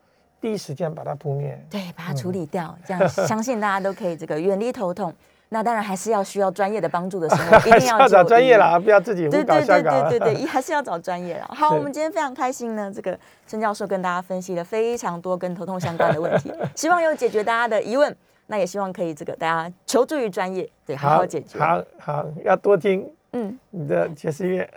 [0.41, 5.11] 第一时间把它扑灭，对，把它处理掉，这样相信大家都可以这个远离头痛。
[5.49, 9.91] 那当然还是要需要专业的帮助的时候， 一定要找专业啦，不要自己胡搞瞎搞。
[9.91, 11.45] 对对对对对，还是要找专业了。
[11.53, 13.17] 好，我们今天非常开心呢，这个
[13.47, 18.15] 陈教授跟大家分析了非常多跟头痛相关的问题， 希望有解决大家的疑问。
[18.47, 21.57] 那也希望可以这个大家求助于专业，对，好好解决。
[21.57, 24.69] 好好要多听，嗯，你的爵士乐。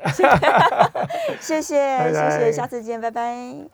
[1.39, 3.59] 谢谢谢谢，下次见，拜拜。